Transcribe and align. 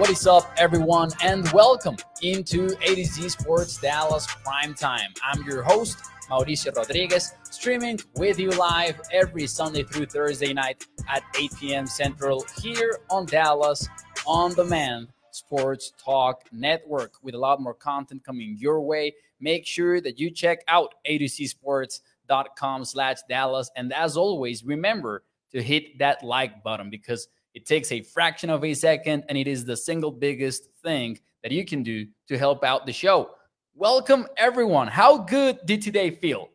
What 0.00 0.08
is 0.08 0.26
up, 0.26 0.50
everyone, 0.56 1.10
and 1.22 1.46
welcome 1.52 1.94
into 2.22 2.68
AtoZ 2.68 3.32
Sports 3.32 3.78
Dallas 3.82 4.26
Prime 4.42 4.72
Time. 4.72 5.10
I'm 5.22 5.44
your 5.44 5.62
host, 5.62 5.98
Mauricio 6.30 6.74
Rodriguez, 6.74 7.34
streaming 7.50 8.00
with 8.14 8.38
you 8.38 8.48
live 8.52 8.98
every 9.12 9.46
Sunday 9.46 9.82
through 9.82 10.06
Thursday 10.06 10.54
night 10.54 10.86
at 11.06 11.22
8 11.38 11.52
p.m. 11.60 11.86
Central 11.86 12.46
here 12.62 13.00
on 13.10 13.26
Dallas 13.26 13.86
On 14.26 14.54
Demand 14.54 15.08
Sports 15.32 15.92
Talk 16.02 16.44
Network 16.50 17.16
with 17.22 17.34
a 17.34 17.38
lot 17.38 17.60
more 17.60 17.74
content 17.74 18.24
coming 18.24 18.56
your 18.58 18.80
way. 18.80 19.12
Make 19.38 19.66
sure 19.66 20.00
that 20.00 20.18
you 20.18 20.30
check 20.30 20.60
out 20.66 20.94
atozsports.com 21.06 22.86
slash 22.86 23.18
Dallas. 23.28 23.70
And 23.76 23.92
as 23.92 24.16
always, 24.16 24.64
remember 24.64 25.24
to 25.52 25.62
hit 25.62 25.98
that 25.98 26.22
like 26.22 26.62
button 26.62 26.88
because 26.88 27.28
it 27.54 27.66
takes 27.66 27.90
a 27.90 28.02
fraction 28.02 28.50
of 28.50 28.64
a 28.64 28.74
second 28.74 29.24
and 29.28 29.36
it 29.36 29.48
is 29.48 29.64
the 29.64 29.76
single 29.76 30.12
biggest 30.12 30.68
thing 30.82 31.18
that 31.42 31.52
you 31.52 31.64
can 31.64 31.82
do 31.82 32.06
to 32.28 32.38
help 32.38 32.64
out 32.64 32.86
the 32.86 32.92
show. 32.92 33.30
Welcome, 33.74 34.26
everyone. 34.36 34.88
How 34.88 35.18
good 35.18 35.58
did 35.64 35.82
today 35.82 36.10
feel? 36.10 36.50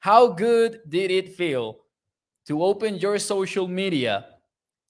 How 0.00 0.26
good 0.28 0.80
did 0.88 1.10
it 1.10 1.36
feel 1.36 1.78
to 2.46 2.64
open 2.64 2.98
your 2.98 3.18
social 3.18 3.68
media 3.68 4.26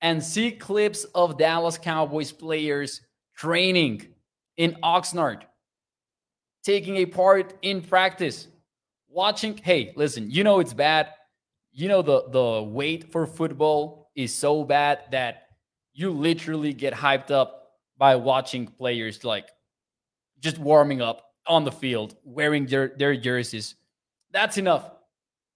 and 0.01 0.23
see 0.23 0.53
clips 0.53 1.05
of 1.15 1.39
Dallas 1.39 1.77
Cowboys 1.77 2.33
players 2.33 3.03
training 3.37 4.07
in 4.57 4.77
Oxnard, 4.83 5.43
taking 6.65 6.97
a 6.99 7.07
part 7.07 7.55
in 7.63 7.83
practice, 7.83 8.49
watching? 9.09 9.57
Hey, 9.59 9.93
listen, 9.97 10.31
you 10.31 10.45
know 10.45 10.61
it's 10.61 10.73
bad. 10.73 11.11
You 11.73 11.89
know 11.89 12.03
the, 12.03 12.25
the 12.31 12.63
wait 12.63 13.13
for 13.13 13.27
football 13.27 14.02
is 14.15 14.35
so 14.35 14.65
bad 14.65 15.01
that 15.11 15.49
you 15.93 16.11
literally 16.11 16.73
get 16.73 16.95
hyped 16.95 17.31
up 17.31 17.73
by 17.99 18.17
watching 18.17 18.67
players 18.67 19.25
like 19.25 19.49
just 20.41 20.59
warming 20.59 21.01
up 21.01 21.23
on 21.47 21.65
the 21.65 21.73
field, 21.73 22.17
wearing 22.25 22.67
their, 22.67 22.93
their 22.97 23.17
jerseys. 23.17 23.75
That's 24.33 24.59
enough 24.59 24.91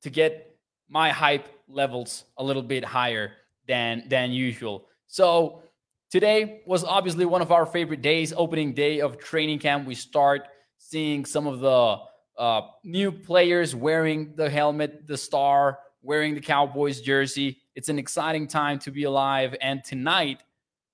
to 0.02 0.10
get 0.10 0.56
my 0.88 1.10
hype 1.10 1.48
levels 1.68 2.24
a 2.36 2.44
little 2.44 2.62
bit 2.62 2.84
higher 2.84 3.32
than 3.66 4.04
than 4.08 4.30
usual. 4.30 4.86
So 5.08 5.62
today 6.10 6.62
was 6.66 6.84
obviously 6.84 7.24
one 7.24 7.42
of 7.42 7.50
our 7.50 7.66
favorite 7.66 8.02
days, 8.02 8.32
opening 8.36 8.72
day 8.74 9.00
of 9.00 9.18
training 9.18 9.58
camp. 9.58 9.86
We 9.86 9.94
start 9.94 10.48
seeing 10.78 11.24
some 11.24 11.46
of 11.46 11.60
the 11.60 11.96
uh, 12.38 12.60
new 12.84 13.10
players 13.10 13.74
wearing 13.74 14.34
the 14.36 14.48
helmet, 14.48 15.06
the 15.06 15.16
star, 15.16 15.78
wearing 16.06 16.34
the 16.34 16.40
Cowboys 16.40 17.00
jersey. 17.00 17.58
It's 17.74 17.88
an 17.88 17.98
exciting 17.98 18.46
time 18.46 18.78
to 18.78 18.92
be 18.92 19.04
alive. 19.04 19.56
And 19.60 19.82
tonight, 19.82 20.44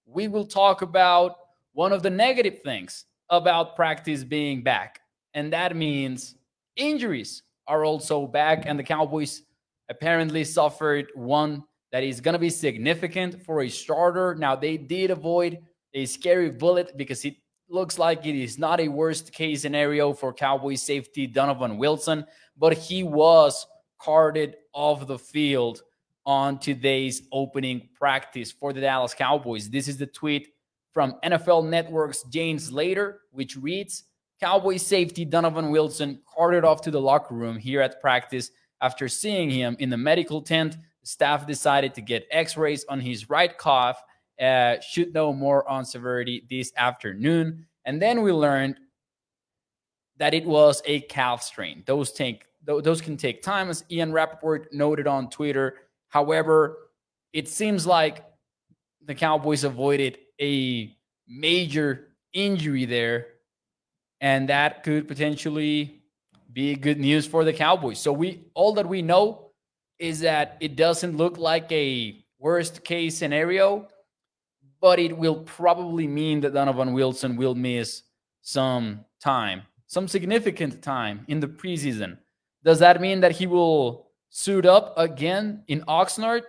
we 0.06 0.26
will 0.26 0.46
talk 0.46 0.80
about 0.80 1.36
one 1.74 1.92
of 1.92 2.02
the 2.02 2.10
negative 2.10 2.62
things 2.62 3.04
about 3.28 3.76
practice 3.76 4.24
being 4.24 4.62
back. 4.62 5.00
And 5.34 5.52
that 5.52 5.76
means 5.76 6.34
injuries 6.76 7.42
are 7.66 7.84
also 7.84 8.26
back. 8.26 8.64
And 8.64 8.78
the 8.78 8.82
Cowboys 8.82 9.42
apparently 9.90 10.44
suffered 10.44 11.08
one 11.14 11.62
that 11.92 12.02
is 12.02 12.22
going 12.22 12.32
to 12.32 12.38
be 12.38 12.50
significant 12.50 13.44
for 13.44 13.60
a 13.60 13.68
starter. 13.68 14.34
Now, 14.34 14.56
they 14.56 14.78
did 14.78 15.10
avoid 15.10 15.58
a 15.92 16.06
scary 16.06 16.50
bullet 16.50 16.96
because 16.96 17.22
it 17.26 17.36
looks 17.68 17.98
like 17.98 18.24
it 18.24 18.34
is 18.34 18.58
not 18.58 18.80
a 18.80 18.88
worst 18.88 19.30
case 19.30 19.60
scenario 19.60 20.14
for 20.14 20.32
Cowboys 20.32 20.82
safety 20.82 21.26
Donovan 21.26 21.76
Wilson, 21.76 22.24
but 22.56 22.72
he 22.72 23.02
was 23.02 23.66
carted 24.02 24.56
off 24.72 25.06
the 25.06 25.18
field 25.18 25.82
on 26.26 26.58
today's 26.58 27.22
opening 27.32 27.88
practice 27.94 28.50
for 28.50 28.72
the 28.72 28.80
Dallas 28.80 29.14
Cowboys. 29.14 29.70
This 29.70 29.86
is 29.86 29.96
the 29.96 30.06
tweet 30.06 30.48
from 30.92 31.14
NFL 31.24 31.68
Network's 31.68 32.24
Jane 32.24 32.58
Slater, 32.58 33.20
which 33.30 33.56
reads 33.56 34.04
Cowboys 34.40 34.84
safety 34.84 35.24
Donovan 35.24 35.70
Wilson 35.70 36.20
carted 36.26 36.64
off 36.64 36.82
to 36.82 36.90
the 36.90 37.00
locker 37.00 37.34
room 37.34 37.56
here 37.56 37.80
at 37.80 38.00
practice 38.00 38.50
after 38.80 39.08
seeing 39.08 39.50
him 39.50 39.76
in 39.78 39.88
the 39.88 39.96
medical 39.96 40.42
tent. 40.42 40.76
Staff 41.04 41.46
decided 41.46 41.94
to 41.94 42.00
get 42.00 42.26
x 42.30 42.56
rays 42.56 42.84
on 42.88 43.00
his 43.00 43.30
right 43.30 43.56
calf. 43.58 44.02
Uh, 44.40 44.76
should 44.80 45.14
know 45.14 45.32
more 45.32 45.68
on 45.68 45.84
severity 45.84 46.44
this 46.50 46.72
afternoon. 46.76 47.66
And 47.84 48.02
then 48.02 48.22
we 48.22 48.32
learned 48.32 48.76
that 50.16 50.34
it 50.34 50.44
was 50.44 50.82
a 50.86 51.00
calf 51.02 51.42
strain. 51.42 51.84
Those 51.86 52.12
take 52.12 52.46
those 52.64 53.00
can 53.00 53.16
take 53.16 53.42
time, 53.42 53.70
as 53.70 53.84
Ian 53.90 54.12
Rapoport 54.12 54.72
noted 54.72 55.06
on 55.06 55.30
Twitter. 55.30 55.74
However, 56.08 56.78
it 57.32 57.48
seems 57.48 57.86
like 57.86 58.24
the 59.04 59.14
Cowboys 59.14 59.64
avoided 59.64 60.18
a 60.40 60.96
major 61.26 62.08
injury 62.32 62.84
there, 62.84 63.26
and 64.20 64.48
that 64.48 64.82
could 64.82 65.08
potentially 65.08 66.02
be 66.52 66.74
good 66.74 67.00
news 67.00 67.26
for 67.26 67.44
the 67.44 67.52
Cowboys. 67.52 67.98
So 67.98 68.12
we 68.12 68.44
all 68.54 68.74
that 68.74 68.88
we 68.88 69.02
know 69.02 69.50
is 69.98 70.20
that 70.20 70.56
it 70.60 70.76
doesn't 70.76 71.16
look 71.16 71.38
like 71.38 71.70
a 71.72 72.24
worst 72.38 72.84
case 72.84 73.16
scenario, 73.16 73.88
but 74.80 74.98
it 74.98 75.16
will 75.16 75.36
probably 75.36 76.06
mean 76.06 76.40
that 76.40 76.54
Donovan 76.54 76.92
Wilson 76.92 77.36
will 77.36 77.54
miss 77.54 78.02
some 78.42 79.04
time, 79.20 79.62
some 79.86 80.08
significant 80.08 80.82
time 80.82 81.24
in 81.28 81.40
the 81.40 81.46
preseason. 81.46 82.18
Does 82.64 82.78
that 82.78 83.00
mean 83.00 83.20
that 83.20 83.32
he 83.32 83.46
will 83.46 84.10
suit 84.30 84.66
up 84.66 84.94
again 84.96 85.64
in 85.68 85.82
Oxnard? 85.82 86.42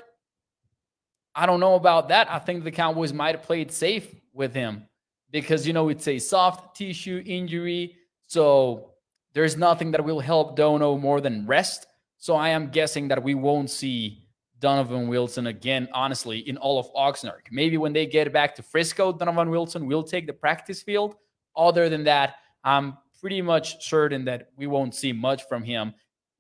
I 1.36 1.46
don't 1.46 1.60
know 1.60 1.76
about 1.76 2.10
that. 2.10 2.30
I 2.30 2.40
think 2.40 2.64
the 2.64 2.72
Cowboys 2.72 3.14
might 3.14 3.36
have 3.36 3.44
played 3.44 3.72
safe 3.72 4.14
with 4.34 4.54
him 4.54 4.88
because, 5.32 5.66
you 5.66 5.74
know, 5.74 5.90
it's 5.90 6.08
a 6.08 6.20
soft 6.20 6.76
tissue 6.76 7.24
injury. 7.26 7.96
So 8.28 8.92
there's 9.34 9.58
nothing 9.58 9.92
that 9.92 10.04
will 10.04 10.20
help 10.20 10.56
Dono 10.56 10.98
more 10.98 11.22
than 11.22 11.48
rest. 11.48 11.88
So 12.18 12.36
I 12.36 12.50
am 12.50 12.70
guessing 12.70 13.08
that 13.08 13.22
we 13.22 13.34
won't 13.34 13.70
see 13.70 14.28
Donovan 14.60 15.08
Wilson 15.08 15.48
again, 15.48 15.90
honestly, 15.92 16.40
in 16.40 16.56
all 16.58 16.80
of 16.80 16.94
Oxnard. 16.94 17.42
Maybe 17.52 17.78
when 17.78 17.92
they 17.92 18.06
get 18.06 18.32
back 18.32 18.56
to 18.56 18.64
Frisco, 18.64 19.12
Donovan 19.12 19.50
Wilson 19.50 19.88
will 19.88 20.04
take 20.04 20.28
the 20.28 20.34
practice 20.34 20.82
field. 20.82 21.16
Other 21.56 21.90
than 21.90 22.04
that, 22.06 22.36
I'm 22.64 22.98
pretty 23.20 23.42
much 23.42 23.86
certain 23.86 24.24
that 24.26 24.52
we 24.56 24.68
won't 24.68 24.96
see 24.96 25.12
much 25.12 25.48
from 25.50 25.64
him. 25.64 25.94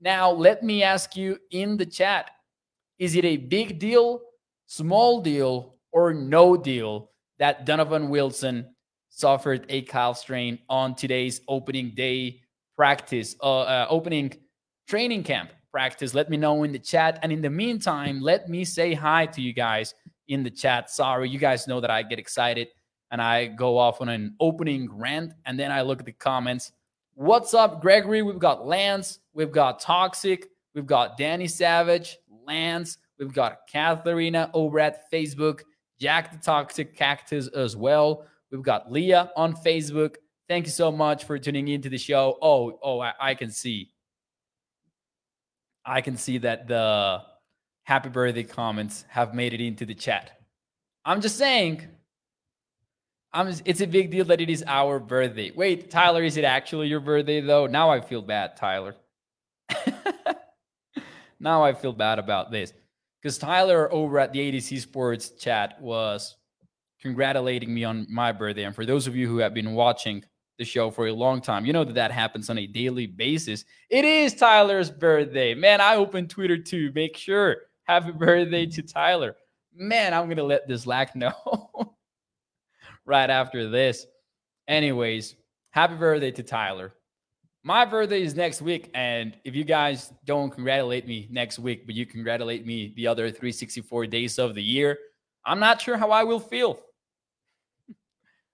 Now, 0.03 0.31
let 0.31 0.63
me 0.63 0.83
ask 0.83 1.15
you 1.15 1.39
in 1.51 1.77
the 1.77 1.85
chat 1.85 2.29
is 2.99 3.15
it 3.15 3.23
a 3.23 3.37
big 3.37 3.79
deal, 3.79 4.21
small 4.67 5.21
deal, 5.21 5.75
or 5.93 6.13
no 6.13 6.57
deal 6.57 7.11
that 7.39 7.65
Donovan 7.65 8.09
Wilson 8.09 8.75
suffered 9.07 9.65
a 9.69 9.83
calf 9.83 10.17
strain 10.17 10.59
on 10.67 10.93
today's 10.95 11.39
opening 11.47 11.93
day 11.95 12.41
practice, 12.75 13.37
uh, 13.41 13.61
uh, 13.61 13.87
opening 13.89 14.33
training 14.89 15.23
camp 15.23 15.51
practice? 15.71 16.13
Let 16.13 16.29
me 16.29 16.35
know 16.35 16.63
in 16.63 16.73
the 16.73 16.79
chat. 16.79 17.19
And 17.23 17.31
in 17.31 17.41
the 17.41 17.49
meantime, 17.49 18.19
let 18.19 18.49
me 18.49 18.65
say 18.65 18.93
hi 18.93 19.25
to 19.27 19.41
you 19.41 19.53
guys 19.53 19.95
in 20.27 20.43
the 20.43 20.51
chat. 20.51 20.89
Sorry, 20.89 21.29
you 21.29 21.39
guys 21.39 21.65
know 21.65 21.79
that 21.79 21.89
I 21.89 22.03
get 22.03 22.19
excited 22.19 22.67
and 23.09 23.21
I 23.21 23.47
go 23.47 23.77
off 23.77 24.01
on 24.01 24.09
an 24.09 24.35
opening 24.41 24.89
rant 24.91 25.33
and 25.45 25.57
then 25.57 25.71
I 25.71 25.81
look 25.81 25.99
at 26.01 26.05
the 26.05 26.11
comments. 26.11 26.73
What's 27.15 27.53
up, 27.53 27.79
Gregory? 27.79 28.23
We've 28.23 28.39
got 28.39 28.65
Lance, 28.65 29.19
we've 29.35 29.51
got 29.51 29.79
Toxic, 29.79 30.47
we've 30.73 30.87
got 30.87 31.15
Danny 31.15 31.47
Savage, 31.47 32.17
Lance, 32.47 32.97
we've 33.19 33.31
got 33.31 33.67
Katharina 33.71 34.49
over 34.55 34.79
at 34.79 35.11
Facebook, 35.11 35.59
Jack 35.99 36.31
the 36.31 36.39
Toxic 36.39 36.97
Cactus 36.97 37.47
as 37.49 37.77
well. 37.77 38.25
We've 38.51 38.63
got 38.63 38.91
Leah 38.91 39.31
on 39.35 39.53
Facebook. 39.53 40.15
Thank 40.49 40.65
you 40.65 40.71
so 40.71 40.91
much 40.91 41.25
for 41.25 41.37
tuning 41.37 41.67
into 41.67 41.87
the 41.87 41.99
show. 41.99 42.39
Oh, 42.41 42.79
oh, 42.81 42.99
I, 42.99 43.13
I 43.19 43.35
can 43.35 43.51
see. 43.51 43.91
I 45.85 46.01
can 46.01 46.17
see 46.17 46.39
that 46.39 46.67
the 46.67 47.21
happy 47.83 48.09
birthday 48.09 48.43
comments 48.43 49.05
have 49.07 49.35
made 49.35 49.53
it 49.53 49.61
into 49.61 49.85
the 49.85 49.93
chat. 49.93 50.31
I'm 51.05 51.21
just 51.21 51.37
saying, 51.37 51.87
just, 53.35 53.63
it's 53.65 53.81
a 53.81 53.87
big 53.87 54.11
deal 54.11 54.25
that 54.25 54.41
it 54.41 54.49
is 54.49 54.63
our 54.67 54.99
birthday. 54.99 55.51
Wait, 55.55 55.89
Tyler, 55.89 56.23
is 56.23 56.37
it 56.37 56.43
actually 56.45 56.87
your 56.87 56.99
birthday 56.99 57.41
though? 57.41 57.67
Now 57.67 57.89
I 57.89 57.99
feel 58.01 58.21
bad, 58.21 58.55
Tyler. 58.55 58.95
now 61.39 61.63
I 61.63 61.73
feel 61.73 61.93
bad 61.93 62.19
about 62.19 62.51
this. 62.51 62.73
because 63.21 63.37
Tyler 63.37 63.91
over 63.91 64.19
at 64.19 64.33
the 64.33 64.39
AtoZ 64.51 64.81
Sports 64.81 65.29
chat 65.31 65.81
was 65.81 66.35
congratulating 67.01 67.73
me 67.73 67.83
on 67.83 68.05
my 68.09 68.31
birthday. 68.31 68.63
And 68.63 68.75
for 68.75 68.85
those 68.85 69.07
of 69.07 69.15
you 69.15 69.27
who 69.27 69.37
have 69.37 69.53
been 69.53 69.73
watching 69.73 70.23
the 70.59 70.65
show 70.65 70.91
for 70.91 71.07
a 71.07 71.13
long 71.13 71.41
time, 71.41 71.65
you 71.65 71.73
know 71.73 71.83
that 71.83 71.95
that 71.95 72.11
happens 72.11 72.49
on 72.49 72.59
a 72.59 72.67
daily 72.67 73.07
basis. 73.07 73.65
It 73.89 74.05
is 74.05 74.35
Tyler's 74.35 74.91
birthday. 74.91 75.55
Man, 75.55 75.81
I 75.81 75.95
opened 75.95 76.29
Twitter 76.29 76.57
to 76.57 76.91
make 76.93 77.17
sure. 77.17 77.57
Happy 77.85 78.11
birthday 78.11 78.65
to 78.67 78.81
Tyler. 78.83 79.35
Man, 79.75 80.13
I'm 80.13 80.25
going 80.25 80.37
to 80.37 80.43
let 80.43 80.67
this 80.67 80.85
lack 80.85 81.15
know 81.15 81.95
right 83.05 83.29
after 83.29 83.69
this. 83.69 84.05
Anyways, 84.67 85.35
happy 85.71 85.95
birthday 85.95 86.31
to 86.31 86.43
Tyler. 86.43 86.93
My 87.63 87.85
birthday 87.85 88.21
is 88.21 88.35
next 88.35 88.61
week. 88.61 88.89
And 88.93 89.37
if 89.45 89.55
you 89.55 89.63
guys 89.63 90.11
don't 90.25 90.51
congratulate 90.51 91.07
me 91.07 91.27
next 91.31 91.59
week, 91.59 91.85
but 91.85 91.95
you 91.95 92.05
congratulate 92.05 92.65
me 92.65 92.93
the 92.95 93.07
other 93.07 93.29
364 93.29 94.07
days 94.07 94.37
of 94.37 94.53
the 94.53 94.63
year, 94.63 94.97
I'm 95.45 95.59
not 95.59 95.81
sure 95.81 95.97
how 95.97 96.11
I 96.11 96.23
will 96.23 96.39
feel. 96.39 96.79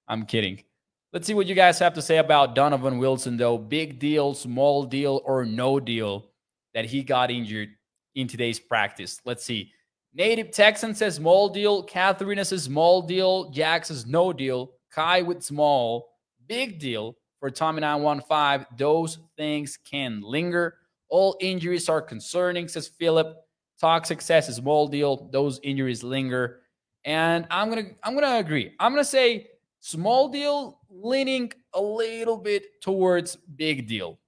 I'm 0.08 0.26
kidding. 0.26 0.64
Let's 1.12 1.26
see 1.26 1.34
what 1.34 1.48
you 1.48 1.56
guys 1.56 1.80
have 1.80 1.96
to 1.96 2.04
say 2.04 2.18
about 2.18 2.54
Donovan 2.54 3.00
Wilson, 3.00 3.36
though. 3.36 3.58
Big 3.58 3.98
deal, 3.98 4.36
small 4.36 4.84
deal, 4.84 5.22
or 5.26 5.44
no 5.44 5.80
deal 5.80 6.28
that 6.76 6.86
he 6.86 7.02
got 7.02 7.32
injured 7.32 7.70
in 8.14 8.28
today's 8.28 8.60
practice. 8.60 9.20
Let's 9.26 9.44
see. 9.44 9.72
Native 10.14 10.52
Texan 10.52 10.96
says 10.96 11.16
small 11.16 11.50
deal. 11.50 11.84
Catherine 11.84 12.44
says 12.44 12.64
small 12.64 13.02
deal. 13.02 13.50
Jack 13.52 13.86
says 13.86 14.06
no 14.06 14.34
deal. 14.34 14.72
Kai 14.92 15.22
with 15.22 15.44
small. 15.44 16.10
Big 16.48 16.80
deal 16.80 17.16
for 17.40 17.50
Tommy 17.50 17.82
915. 17.82 18.66
Those 18.78 19.20
things 19.38 19.78
can 19.78 20.22
linger. 20.22 20.76
All 21.10 21.38
injuries 21.40 21.90
are 21.90 22.02
concerning, 22.02 22.68
says 22.68 22.88
Philip. 22.88 23.36
Toxic 23.80 24.22
says 24.22 24.54
small 24.56 24.88
deal. 24.88 25.30
Those 25.32 25.60
injuries 25.64 26.04
linger. 26.04 26.62
And 27.06 27.48
I'm 27.50 27.70
gonna 27.70 27.92
I'm 28.04 28.14
gonna 28.14 28.40
agree. 28.40 28.74
I'm 28.80 28.92
gonna 28.92 29.06
say 29.06 29.48
small 29.80 30.28
deal 30.28 30.80
leaning 30.90 31.52
a 31.74 31.82
little 31.82 32.38
bit 32.38 32.82
towards 32.82 33.36
big 33.36 33.88
deal 33.88 34.20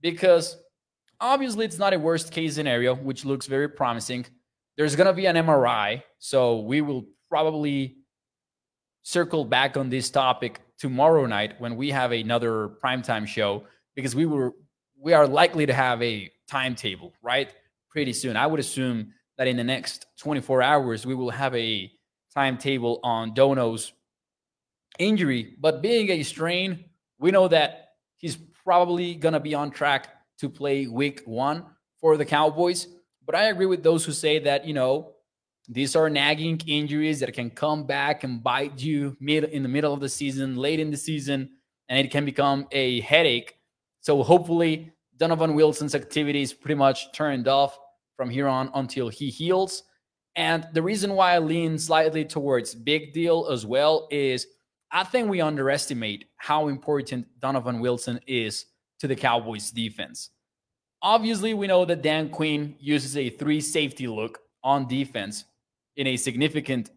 because 0.00 0.56
obviously 1.18 1.64
it's 1.64 1.78
not 1.78 1.92
a 1.92 1.98
worst 1.98 2.30
case 2.30 2.54
scenario, 2.54 2.94
which 2.94 3.24
looks 3.24 3.46
very 3.46 3.68
promising. 3.68 4.26
There's 4.76 4.96
going 4.96 5.06
to 5.06 5.12
be 5.12 5.26
an 5.26 5.36
MRI. 5.36 6.02
So 6.18 6.60
we 6.60 6.80
will 6.80 7.04
probably 7.28 7.96
circle 9.02 9.44
back 9.44 9.76
on 9.76 9.90
this 9.90 10.10
topic 10.10 10.60
tomorrow 10.78 11.26
night 11.26 11.54
when 11.58 11.76
we 11.76 11.90
have 11.90 12.12
another 12.12 12.70
primetime 12.82 13.26
show 13.26 13.64
because 13.94 14.14
we 14.14 14.26
were 14.26 14.52
we 14.98 15.12
are 15.14 15.26
likely 15.26 15.66
to 15.66 15.72
have 15.72 16.02
a 16.02 16.30
timetable 16.48 17.12
right 17.22 17.54
pretty 17.90 18.12
soon 18.12 18.36
i 18.36 18.46
would 18.46 18.60
assume 18.60 19.12
that 19.38 19.46
in 19.46 19.56
the 19.56 19.64
next 19.64 20.04
24 20.18 20.62
hours 20.62 21.06
we 21.06 21.14
will 21.14 21.30
have 21.30 21.54
a 21.54 21.90
timetable 22.34 23.00
on 23.02 23.34
dono's 23.34 23.92
injury, 24.98 25.56
but 25.58 25.82
being 25.82 26.10
a 26.10 26.22
strain, 26.22 26.84
we 27.18 27.30
know 27.30 27.48
that 27.48 27.90
he's 28.16 28.36
probably 28.36 29.14
going 29.14 29.32
to 29.32 29.40
be 29.40 29.54
on 29.54 29.70
track 29.70 30.08
to 30.38 30.48
play 30.48 30.86
week 30.86 31.22
one 31.24 31.64
for 32.00 32.16
the 32.16 32.24
Cowboys. 32.24 32.86
But 33.30 33.38
I 33.38 33.44
agree 33.44 33.66
with 33.66 33.84
those 33.84 34.04
who 34.04 34.10
say 34.10 34.40
that, 34.40 34.66
you 34.66 34.74
know, 34.74 35.12
these 35.68 35.94
are 35.94 36.10
nagging 36.10 36.60
injuries 36.66 37.20
that 37.20 37.32
can 37.32 37.48
come 37.48 37.86
back 37.86 38.24
and 38.24 38.42
bite 38.42 38.80
you 38.80 39.16
mid 39.20 39.44
in 39.44 39.62
the 39.62 39.68
middle 39.68 39.94
of 39.94 40.00
the 40.00 40.08
season, 40.08 40.56
late 40.56 40.80
in 40.80 40.90
the 40.90 40.96
season, 40.96 41.48
and 41.88 42.04
it 42.04 42.10
can 42.10 42.24
become 42.24 42.66
a 42.72 42.98
headache. 43.02 43.54
So 44.00 44.24
hopefully 44.24 44.90
Donovan 45.16 45.54
Wilson's 45.54 45.94
activity 45.94 46.42
is 46.42 46.52
pretty 46.52 46.74
much 46.74 47.12
turned 47.12 47.46
off 47.46 47.78
from 48.16 48.30
here 48.30 48.48
on 48.48 48.68
until 48.74 49.08
he 49.08 49.30
heals. 49.30 49.84
And 50.34 50.66
the 50.72 50.82
reason 50.82 51.14
why 51.14 51.34
I 51.34 51.38
lean 51.38 51.78
slightly 51.78 52.24
towards 52.24 52.74
big 52.74 53.12
deal 53.12 53.46
as 53.48 53.64
well 53.64 54.08
is 54.10 54.44
I 54.90 55.04
think 55.04 55.28
we 55.30 55.40
underestimate 55.40 56.24
how 56.36 56.66
important 56.66 57.28
Donovan 57.38 57.78
Wilson 57.78 58.18
is 58.26 58.66
to 58.98 59.06
the 59.06 59.14
Cowboys 59.14 59.70
defense. 59.70 60.30
Obviously, 61.02 61.54
we 61.54 61.66
know 61.66 61.84
that 61.84 62.02
Dan 62.02 62.28
Quinn 62.28 62.74
uses 62.78 63.16
a 63.16 63.30
three 63.30 63.60
safety 63.60 64.06
look 64.06 64.40
on 64.62 64.86
defense 64.86 65.44
in 65.96 66.06
a 66.06 66.16
significant 66.16 66.90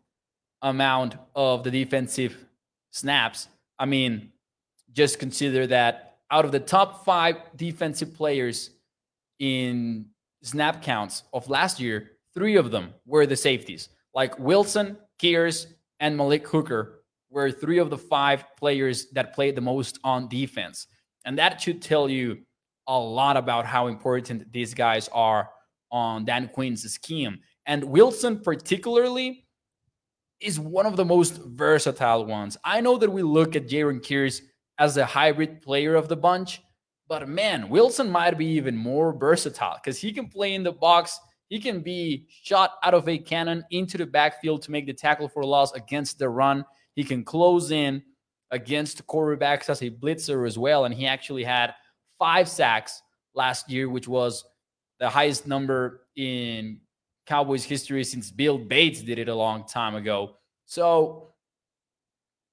amount 0.61 1.15
of 1.35 1.63
the 1.63 1.71
defensive 1.71 2.37
snaps. 2.91 3.47
I 3.79 3.85
mean, 3.85 4.31
just 4.91 5.19
consider 5.19 5.67
that 5.67 6.17
out 6.31 6.45
of 6.45 6.51
the 6.51 6.59
top 6.59 7.05
five 7.05 7.37
defensive 7.55 8.13
players 8.13 8.71
in 9.39 10.05
snap 10.41 10.81
counts 10.81 11.23
of 11.33 11.49
last 11.49 11.79
year, 11.79 12.11
three 12.33 12.55
of 12.55 12.71
them 12.71 12.93
were 13.05 13.25
the 13.25 13.35
safeties, 13.35 13.89
like 14.13 14.37
Wilson, 14.39 14.97
Kearse, 15.21 15.67
and 15.99 16.17
Malik 16.17 16.47
Hooker 16.47 17.03
were 17.29 17.51
three 17.51 17.77
of 17.77 17.89
the 17.89 17.97
five 17.97 18.43
players 18.57 19.07
that 19.11 19.33
played 19.33 19.55
the 19.55 19.61
most 19.61 19.99
on 20.03 20.27
defense. 20.27 20.87
And 21.25 21.37
that 21.37 21.61
should 21.61 21.81
tell 21.81 22.09
you 22.09 22.39
a 22.87 22.97
lot 22.97 23.37
about 23.37 23.65
how 23.65 23.87
important 23.87 24.51
these 24.51 24.73
guys 24.73 25.09
are 25.13 25.49
on 25.91 26.25
Dan 26.25 26.49
Quinn's 26.53 26.83
scheme. 26.91 27.39
And 27.65 27.83
Wilson, 27.85 28.39
particularly, 28.39 29.45
is 30.41 30.59
one 30.59 30.85
of 30.85 30.97
the 30.97 31.05
most 31.05 31.41
versatile 31.45 32.25
ones. 32.25 32.57
I 32.63 32.81
know 32.81 32.97
that 32.97 33.09
we 33.09 33.23
look 33.23 33.55
at 33.55 33.67
Jayron 33.67 34.01
Kearse 34.01 34.41
as 34.77 34.97
a 34.97 35.05
hybrid 35.05 35.61
player 35.61 35.95
of 35.95 36.09
the 36.09 36.17
bunch, 36.17 36.61
but 37.07 37.27
man, 37.29 37.69
Wilson 37.69 38.09
might 38.09 38.37
be 38.37 38.47
even 38.47 38.75
more 38.75 39.17
versatile 39.17 39.79
because 39.81 39.99
he 39.99 40.11
can 40.11 40.27
play 40.27 40.55
in 40.55 40.63
the 40.63 40.71
box. 40.71 41.19
He 41.47 41.59
can 41.59 41.81
be 41.81 42.27
shot 42.43 42.71
out 42.83 42.93
of 42.93 43.07
a 43.07 43.17
cannon 43.17 43.63
into 43.71 43.97
the 43.97 44.05
backfield 44.05 44.63
to 44.63 44.71
make 44.71 44.87
the 44.87 44.93
tackle 44.93 45.29
for 45.29 45.45
loss 45.45 45.71
against 45.73 46.17
the 46.19 46.27
run. 46.27 46.65
He 46.95 47.03
can 47.03 47.23
close 47.23 47.71
in 47.71 48.03
against 48.51 49.05
quarterbacks 49.07 49.69
as 49.69 49.81
a 49.81 49.89
blitzer 49.89 50.47
as 50.47 50.57
well. 50.57 50.85
And 50.85 50.93
he 50.93 51.05
actually 51.05 51.43
had 51.43 51.73
five 52.19 52.47
sacks 52.47 53.01
last 53.33 53.69
year, 53.69 53.89
which 53.89 54.07
was 54.07 54.43
the 54.99 55.09
highest 55.09 55.47
number 55.47 56.01
in 56.15 56.79
Cowboys 57.25 57.63
history 57.63 58.03
since 58.03 58.31
Bill 58.31 58.57
Bates 58.57 59.01
did 59.01 59.19
it 59.19 59.29
a 59.29 59.35
long 59.35 59.65
time 59.65 59.95
ago. 59.95 60.37
So, 60.65 61.33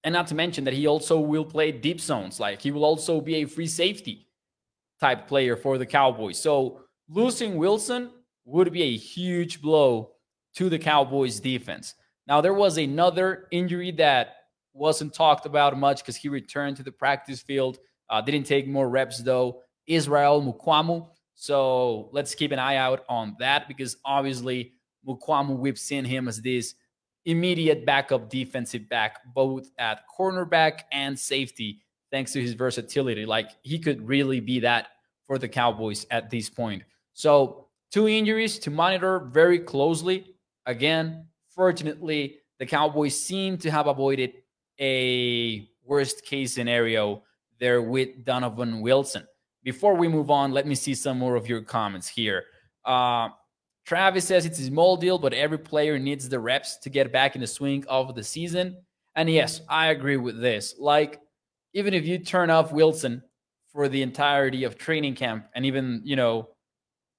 and 0.05 0.13
not 0.13 0.29
to 0.29 0.35
mention 0.35 0.65
that 0.65 0.75
he 0.75 0.87
also 0.87 1.19
will 1.21 1.45
play 1.45 1.73
deep 1.73 2.01
zones. 2.01 2.41
Like 2.41 2.63
he 2.63 2.71
will 2.71 2.85
also 2.85 3.21
be 3.21 3.37
a 3.37 3.45
free 3.45 3.67
safety 3.67 4.29
type 5.01 5.29
player 5.29 5.57
for 5.57 5.79
the 5.79 5.87
Cowboys. 5.87 6.41
So, 6.41 6.81
losing 7.09 7.57
Wilson 7.57 8.11
would 8.45 8.73
be 8.73 8.83
a 8.83 8.97
huge 8.97 9.61
blow 9.61 10.13
to 10.55 10.69
the 10.69 10.79
Cowboys 10.79 11.41
defense. 11.41 11.95
Now, 12.27 12.41
there 12.41 12.55
was 12.55 12.79
another 12.79 13.49
injury 13.51 13.91
that 13.93 14.37
wasn't 14.73 15.15
talked 15.15 15.47
about 15.47 15.77
much 15.77 16.03
because 16.03 16.17
he 16.17 16.29
returned 16.29 16.77
to 16.77 16.83
the 16.83 16.93
practice 16.93 17.43
field. 17.43 17.79
Uh, 18.11 18.21
didn't 18.21 18.45
take 18.45 18.67
more 18.67 18.89
reps, 18.89 19.19
though. 19.19 19.63
Israel 19.87 20.43
Mukuamu. 20.43 21.09
So 21.35 22.11
let's 22.13 22.35
keep 22.35 22.53
an 22.53 22.59
eye 22.59 22.77
out 22.77 23.05
on 23.09 23.37
that 23.39 23.67
because 23.67 23.97
obviously 24.05 24.75
Mukuamu, 25.09 25.57
we've 25.57 25.79
seen 25.79 26.05
him 26.05 26.29
as 26.29 26.43
this 26.43 26.75
immediate 27.25 27.87
backup 27.87 28.29
defensive 28.29 28.89
back, 28.89 29.21
both 29.35 29.71
at 29.79 30.01
cornerback 30.19 30.81
and 30.93 31.19
safety, 31.19 31.81
thanks 32.11 32.33
to 32.33 32.43
his 32.43 32.53
versatility. 32.53 33.25
Like 33.25 33.51
he 33.63 33.79
could 33.79 34.07
really 34.07 34.41
be 34.41 34.61
that 34.61 34.89
for 35.27 35.39
the 35.39 35.49
Cowboys 35.49 36.05
at 36.11 36.29
this 36.29 36.51
point. 36.51 36.83
So, 37.15 37.69
two 37.91 38.09
injuries 38.09 38.59
to 38.61 38.71
monitor 38.71 39.21
very 39.21 39.59
closely. 39.59 40.35
Again, 40.67 41.27
Fortunately, 41.61 42.39
the 42.59 42.67
Cowboys 42.67 43.21
seem 43.21 43.59
to 43.59 43.71
have 43.71 43.87
avoided 43.87 44.33
a 44.81 45.69
worst 45.85 46.25
case 46.25 46.55
scenario 46.55 47.23
there 47.61 47.83
with 47.83 48.25
Donovan 48.25 48.81
Wilson. 48.81 49.27
Before 49.63 49.95
we 49.95 50.09
move 50.09 50.31
on, 50.31 50.53
let 50.53 50.67
me 50.67 50.75
see 50.75 50.95
some 50.95 51.19
more 51.19 51.37
of 51.37 51.47
your 51.47 51.61
comments 51.61 52.09
here. 52.09 52.45
Uh, 52.85 53.29
Travis 53.85 54.25
says 54.25 54.47
it's 54.47 54.59
a 54.59 54.65
small 54.65 54.97
deal, 54.97 55.19
but 55.19 55.33
every 55.33 55.59
player 55.59 55.99
needs 55.99 56.29
the 56.29 56.39
reps 56.39 56.79
to 56.79 56.91
get 56.91 57.13
back 57.13 57.35
in 57.35 57.41
the 57.41 57.47
swing 57.47 57.85
of 57.89 58.15
the 58.15 58.25
season. 58.25 58.77
And 59.15 59.29
yes, 59.29 59.61
I 59.69 59.89
agree 59.89 60.17
with 60.17 60.41
this. 60.41 60.75
Like, 60.79 61.21
even 61.75 61.95
if 61.95 62.07
you 62.07 62.19
turn 62.19 62.51
off 62.51 62.73
Wilson 62.73 63.23
for 63.73 63.89
the 63.89 64.03
entirety 64.03 64.65
of 64.65 64.79
training 64.79 65.15
camp 65.15 65.47
and 65.55 65.67
even, 65.67 66.01
you 66.05 66.17
know, 66.17 66.49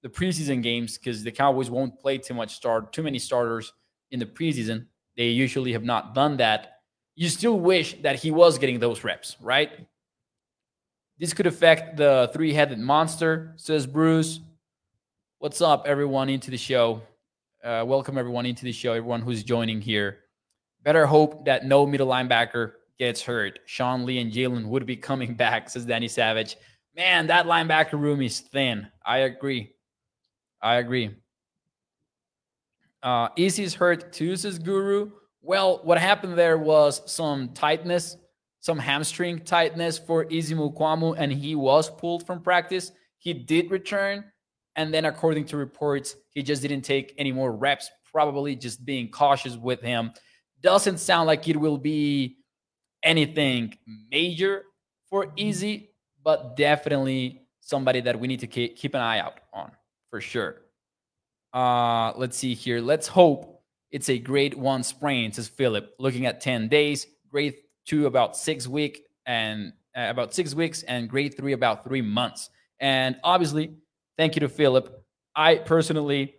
the 0.02 0.10
preseason 0.10 0.64
games, 0.64 0.98
because 0.98 1.24
the 1.24 1.32
Cowboys 1.32 1.70
won't 1.70 2.00
play 2.00 2.18
too 2.18 2.34
much 2.34 2.56
start, 2.56 2.92
too 2.92 3.04
many 3.04 3.20
starters 3.20 3.72
in 4.10 4.20
the 4.20 4.26
preseason. 4.26 4.88
They 5.16 5.28
usually 5.28 5.74
have 5.74 5.84
not 5.84 6.16
done 6.16 6.38
that. 6.38 6.80
You 7.16 7.30
still 7.30 7.60
wish 7.60 8.02
that 8.02 8.16
he 8.16 8.32
was 8.32 8.58
getting 8.58 8.80
those 8.80 9.04
reps, 9.04 9.36
right? 9.42 9.72
This 11.22 11.36
could 11.36 11.46
affect 11.46 11.98
the 11.98 12.32
three 12.34 12.52
headed 12.52 12.80
monster, 12.80 13.54
says 13.56 13.86
Bruce. 13.86 14.40
What's 15.38 15.62
up, 15.62 15.86
everyone, 15.86 16.30
into 16.30 16.50
the 16.50 16.58
show? 16.58 17.04
Uh, 17.64 17.84
welcome, 17.86 18.18
everyone, 18.18 18.48
into 18.48 18.64
the 18.64 18.72
show, 18.72 18.94
everyone 18.94 19.22
who's 19.22 19.44
joining 19.44 19.82
here. 19.82 20.22
Better 20.82 21.06
hope 21.06 21.46
that 21.46 21.64
no 21.64 21.86
middle 21.86 22.08
linebacker 22.08 22.72
gets 22.98 23.22
hurt. 23.22 23.60
Sean 23.68 24.04
Lee 24.04 24.18
and 24.18 24.32
Jalen 24.32 24.66
would 24.66 24.88
be 24.88 24.96
coming 25.10 25.36
back, 25.36 25.70
says 25.70 25.86
Danny 25.86 26.08
Savage. 26.08 26.58
Man, 26.96 27.28
that 27.28 27.46
linebacker 27.46 28.00
room 28.00 28.24
is 28.24 28.40
thin. 28.40 28.88
I 29.06 29.20
agree. 29.20 29.76
I 30.60 30.78
agree. 30.78 31.12
Uh, 33.04 33.28
Izzy's 33.38 33.76
hurt 33.76 34.12
too, 34.12 34.36
says 34.36 34.58
Guru. 34.58 35.12
Well, 35.44 35.82
what 35.84 36.00
happened 36.00 36.36
there 36.36 36.58
was 36.58 37.04
some 37.06 37.50
tightness, 37.50 38.18
some 38.62 38.80
hamstring 38.80 39.40
tightness 39.40 39.98
for 39.98 40.24
Izzy 40.26 40.56
Mukuamu, 40.56 41.16
and 41.18 41.32
he 41.32 41.56
was 41.56 41.90
pulled 41.90 42.26
from 42.26 42.42
practice. 42.42 42.92
He 43.18 43.34
did 43.34 43.70
return, 43.72 44.24
and 44.76 44.94
then 44.94 45.06
according 45.06 45.46
to 45.46 45.58
reports, 45.58 46.16
he 46.30 46.44
just 46.44 46.62
didn't 46.62 46.82
take 46.82 47.14
any 47.18 47.32
more 47.32 47.52
reps, 47.52 47.90
probably 48.12 48.56
just 48.56 48.86
being 48.86 49.10
cautious 49.10 49.58
with 49.58 49.82
him. 49.82 50.12
Doesn't 50.62 51.00
sound 51.00 51.28
like 51.28 51.48
it 51.48 51.58
will 51.58 51.80
be 51.80 52.38
anything 53.04 53.78
major 54.12 54.64
for 55.10 55.34
Izzy, 55.36 55.90
but 56.24 56.56
definitely 56.56 57.42
somebody 57.62 58.02
that 58.02 58.20
we 58.20 58.28
need 58.28 58.42
to 58.42 58.48
keep 58.48 58.94
an 58.94 59.02
eye 59.02 59.20
out 59.20 59.40
on 59.54 59.72
for 60.12 60.22
sure. 60.22 60.62
Uh, 61.52 62.14
let's 62.16 62.38
see 62.38 62.54
here. 62.54 62.80
Let's 62.80 63.08
hope 63.08 63.64
it's 63.90 64.10
a 64.10 64.20
grade 64.20 64.54
one 64.54 64.84
sprain, 64.84 65.32
says 65.32 65.48
Philip. 65.48 65.96
Looking 66.00 66.26
at 66.26 66.42
10 66.42 66.68
days, 66.68 67.08
grade 67.30 67.56
two 67.86 68.06
about 68.06 68.38
six 68.38 68.68
week 68.68 69.04
and 69.26 69.74
uh, 69.96 70.08
about 70.10 70.34
six 70.34 70.56
weeks, 70.56 70.84
and 70.84 71.10
grade 71.10 71.36
three 71.36 71.54
about 71.54 71.84
three 71.84 72.02
months. 72.02 72.50
And 72.80 73.18
obviously, 73.24 73.76
thank 74.18 74.36
you 74.36 74.40
to 74.42 74.50
Philip. 74.50 75.04
I 75.36 75.56
personally 75.56 76.36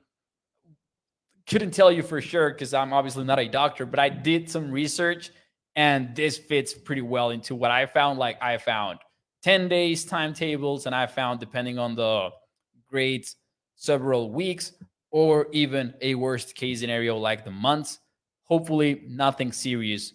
couldn't 1.47 1.73
tell 1.73 1.93
you 1.93 2.03
for 2.03 2.21
sure 2.21 2.51
because 2.51 2.73
I'm 2.73 2.93
obviously 2.93 3.25
not 3.25 3.39
a 3.39 3.49
doctor, 3.49 3.87
but 3.87 3.99
I 3.99 4.09
did 4.09 4.51
some 4.51 4.71
research 4.71 5.31
and 5.77 6.15
this 6.15 6.39
fits 6.39 6.75
pretty 6.75 7.03
well 7.03 7.31
into 7.31 7.55
what 7.55 7.71
I 7.71 7.87
found. 7.87 8.19
Like 8.19 8.43
I 8.43 8.59
found 8.59 8.99
10 9.43 9.69
days 9.69 10.05
timetables, 10.05 10.87
and 10.87 10.95
I 10.95 11.07
found 11.07 11.41
depending 11.41 11.79
on 11.79 11.95
the 11.95 12.31
grades, 12.89 13.37
several 13.77 14.31
weeks 14.31 14.73
or 15.11 15.49
even 15.53 15.95
a 16.01 16.15
worst 16.15 16.55
case 16.55 16.81
scenario 16.81 17.17
like 17.17 17.45
the 17.45 17.51
months. 17.51 17.99
Hopefully, 18.45 19.03
nothing 19.09 19.53
serious, 19.53 20.13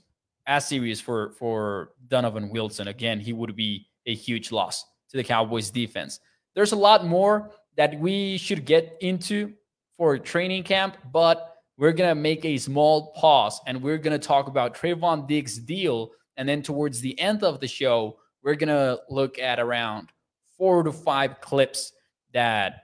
as 0.48 0.68
serious 0.68 1.00
for 1.00 1.32
for 1.34 1.92
Donovan 2.08 2.50
Wilson. 2.50 2.88
Again, 2.88 3.20
he 3.20 3.34
would 3.34 3.56
be 3.56 3.88
a 4.06 4.16
huge 4.16 4.51
loss 4.51 4.86
to 5.10 5.18
the 5.18 5.24
Cowboys 5.24 5.70
defense. 5.70 6.20
There's 6.56 6.72
a 6.72 6.77
lot 6.77 7.06
more 7.06 7.51
that 7.75 8.00
we 8.00 8.38
should 8.38 8.66
get 8.66 8.98
into 9.01 9.54
for 9.98 10.18
training 10.18 10.63
camp, 10.63 10.98
but 11.12 11.54
we're 11.77 11.92
gonna 11.92 12.16
make 12.16 12.44
a 12.46 12.58
small 12.58 13.12
pause 13.12 13.62
and 13.68 13.82
we're 13.84 14.00
gonna 14.00 14.18
talk 14.18 14.48
about 14.48 14.74
Trevon 14.74 15.27
Diggs' 15.27 15.60
deal. 15.60 16.12
And 16.38 16.48
then 16.48 16.62
towards 16.63 17.01
the 17.01 17.20
end 17.20 17.44
of 17.44 17.60
the 17.60 17.68
show, 17.68 18.18
we're 18.42 18.56
gonna 18.56 18.98
look 19.10 19.38
at 19.38 19.60
around 19.60 20.10
four 20.58 20.82
to 20.84 20.92
five 20.92 21.39
clips 21.42 21.94
that 22.34 22.84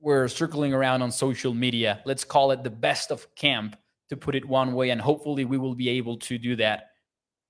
were 0.00 0.28
circling 0.28 0.72
around 0.72 1.02
on 1.02 1.12
social 1.12 1.54
media. 1.54 2.00
Let's 2.04 2.24
call 2.24 2.50
it 2.52 2.64
the 2.64 2.70
best 2.70 3.10
of 3.10 3.32
camp, 3.34 3.76
to 4.10 4.16
put 4.16 4.34
it 4.34 4.44
one 4.44 4.74
way. 4.74 4.90
And 4.90 5.00
hopefully, 5.00 5.44
we 5.44 5.56
will 5.56 5.74
be 5.74 5.88
able 5.88 6.18
to 6.18 6.36
do 6.36 6.54
that 6.56 6.90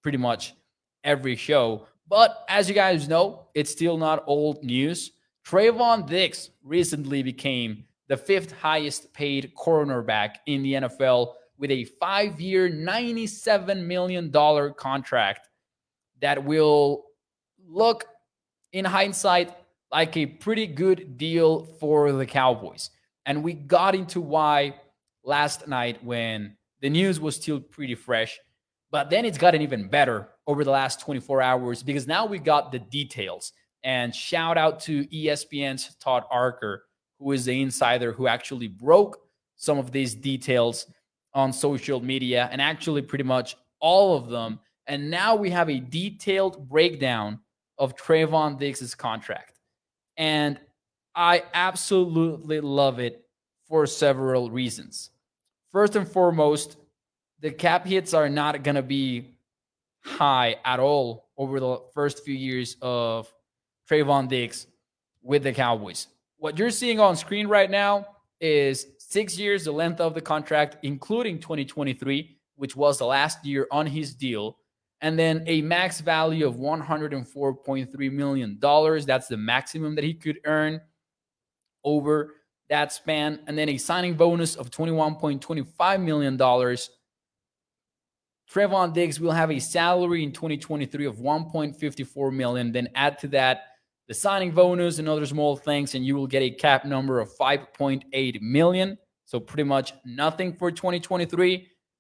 pretty 0.03 0.19
much 0.19 0.55
every 1.03 1.35
show. 1.35 1.87
But 2.09 2.45
as 2.49 2.69
you 2.69 2.75
guys 2.75 3.09
know, 3.09 3.49
it's 3.55 3.71
still 3.71 3.97
not 3.97 4.25
old 4.27 4.63
news. 4.63 5.13
Trevon 5.47 6.07
Diggs 6.07 6.51
recently 6.63 7.23
became 7.23 7.85
the 8.09 8.17
fifth 8.17 8.53
highest 8.53 9.13
paid 9.15 9.53
cornerback 9.57 10.37
in 10.47 10.63
the 10.63 10.75
NFL 10.75 11.35
with 11.59 11.71
a 11.71 11.85
five 12.01 12.41
year, 12.41 12.69
$97 12.69 13.85
million 13.85 14.33
contract 14.77 15.49
that 16.21 16.43
will 16.45 17.05
look, 17.67 18.05
in 18.73 18.85
hindsight, 18.85 19.53
like 19.93 20.17
a 20.17 20.27
pretty 20.27 20.67
good 20.67 21.17
deal 21.17 21.65
for 21.79 22.13
the 22.13 22.27
Cowboys. 22.27 22.91
And 23.27 23.43
we 23.43 23.53
got 23.53 23.95
into 23.95 24.21
why 24.21 24.75
last 25.25 25.69
night 25.69 26.03
when 26.05 26.57
the 26.81 26.91
news 26.91 27.21
was 27.21 27.37
still 27.37 27.61
pretty 27.61 27.95
fresh. 27.95 28.39
But 28.91 29.11
then 29.11 29.25
it's 29.25 29.39
gotten 29.39 29.63
even 29.63 29.89
better 29.89 30.29
over 30.47 30.65
the 30.65 30.71
last 30.71 31.01
24 31.01 31.43
hours 31.43 31.83
because 31.83 32.07
now 32.07 32.27
we 32.27 32.39
got 32.39 32.73
the 32.73 32.79
details. 32.79 33.53
And 33.85 34.15
shout 34.15 34.59
out 34.59 34.81
to 34.81 35.07
ESPN's 35.07 35.95
Todd 36.01 36.25
Archer, 36.31 36.83
who 37.19 37.33
is 37.33 37.45
the 37.45 37.63
insider 37.63 38.13
who 38.13 38.27
actually 38.27 38.69
broke 38.69 39.19
some 39.57 39.79
of 39.79 39.93
these 39.93 40.15
details 40.15 40.87
on 41.35 41.53
social 41.53 42.01
media 42.01 42.49
and 42.51 42.61
actually 42.61 43.03
pretty 43.03 43.25
much 43.25 43.57
all 43.81 44.17
of 44.17 44.29
them. 44.29 44.59
And 44.87 45.11
now 45.11 45.37
we 45.37 45.51
have 45.51 45.71
a 45.71 45.79
detailed 45.79 46.69
breakdown 46.69 47.41
of 47.79 47.97
Trevon 47.97 48.59
Diggs' 48.59 48.95
contract. 48.95 49.61
And 50.17 50.59
I 51.15 51.45
absolutely 51.55 52.61
love 52.61 52.99
it 52.99 53.25
for 53.71 53.87
several 53.87 54.51
reasons. 54.51 55.11
First 55.71 55.95
and 55.95 56.07
foremost, 56.07 56.77
the 57.39 57.53
cap 57.53 57.87
hits 57.87 58.13
are 58.13 58.29
not 58.29 58.65
going 58.65 58.75
to 58.75 58.83
be 58.83 59.37
high 60.05 60.57
at 60.65 60.81
all 60.81 61.29
over 61.39 61.61
the 61.61 61.79
first 61.95 62.25
few 62.25 62.35
years 62.35 62.77
of 62.83 63.33
Trevon 63.89 64.29
Diggs 64.29 64.67
with 65.23 65.45
the 65.45 65.53
Cowboys. 65.53 66.09
What 66.39 66.59
you're 66.59 66.71
seeing 66.71 66.99
on 66.99 67.15
screen 67.15 67.47
right 67.47 67.71
now 67.71 68.07
is 68.41 68.87
six 68.99 69.39
years, 69.39 69.65
the 69.65 69.73
length 69.73 70.01
of 70.01 70.15
the 70.15 70.21
contract, 70.21 70.79
including 70.83 71.39
2023, 71.39 72.37
which 72.57 72.75
was 72.75 72.99
the 72.99 73.07
last 73.07 73.45
year 73.47 73.69
on 73.71 73.87
his 73.87 74.15
deal 74.15 74.57
and 75.01 75.19
then 75.19 75.45
a 75.47 75.63
max 75.63 76.01
value 76.01 76.47
of 76.47 76.57
$104.3 76.57 78.13
million. 78.13 78.59
That's 79.07 79.29
the 79.29 79.37
maximum 79.37 79.95
that 79.95 80.05
he 80.05 80.13
could 80.13 80.41
earn 80.45 80.81
over 81.85 82.35
that 82.71 82.93
span. 82.93 83.41
And 83.47 83.59
then 83.59 83.69
a 83.69 83.77
signing 83.77 84.15
bonus 84.15 84.57
of 84.57 84.71
$21.25 84.71 86.03
million. 86.03 86.39
Trevon 88.51 88.93
Diggs 88.93 89.21
will 89.21 89.31
have 89.31 89.51
a 89.51 89.61
salary 89.61 90.25
in 90.25 90.33
2023 90.33 91.05
of 91.05 91.17
1.54 91.17 92.33
million. 92.33 92.73
Then 92.73 92.89
add 92.95 93.19
to 93.19 93.29
that 93.29 93.65
the 94.09 94.15
signing 94.15 94.51
bonus 94.51 94.99
and 94.99 95.09
other 95.09 95.25
small 95.25 95.57
things, 95.57 95.95
and 95.95 96.05
you 96.05 96.17
will 96.17 96.27
get 96.27 96.43
a 96.43 96.51
cap 96.51 96.85
number 96.85 97.21
of 97.21 97.31
5.8 97.37 98.41
million. 98.41 98.99
So 99.25 99.39
pretty 99.39 99.63
much 99.63 99.93
nothing 100.05 100.53
for 100.53 100.73
2023. 100.73 101.59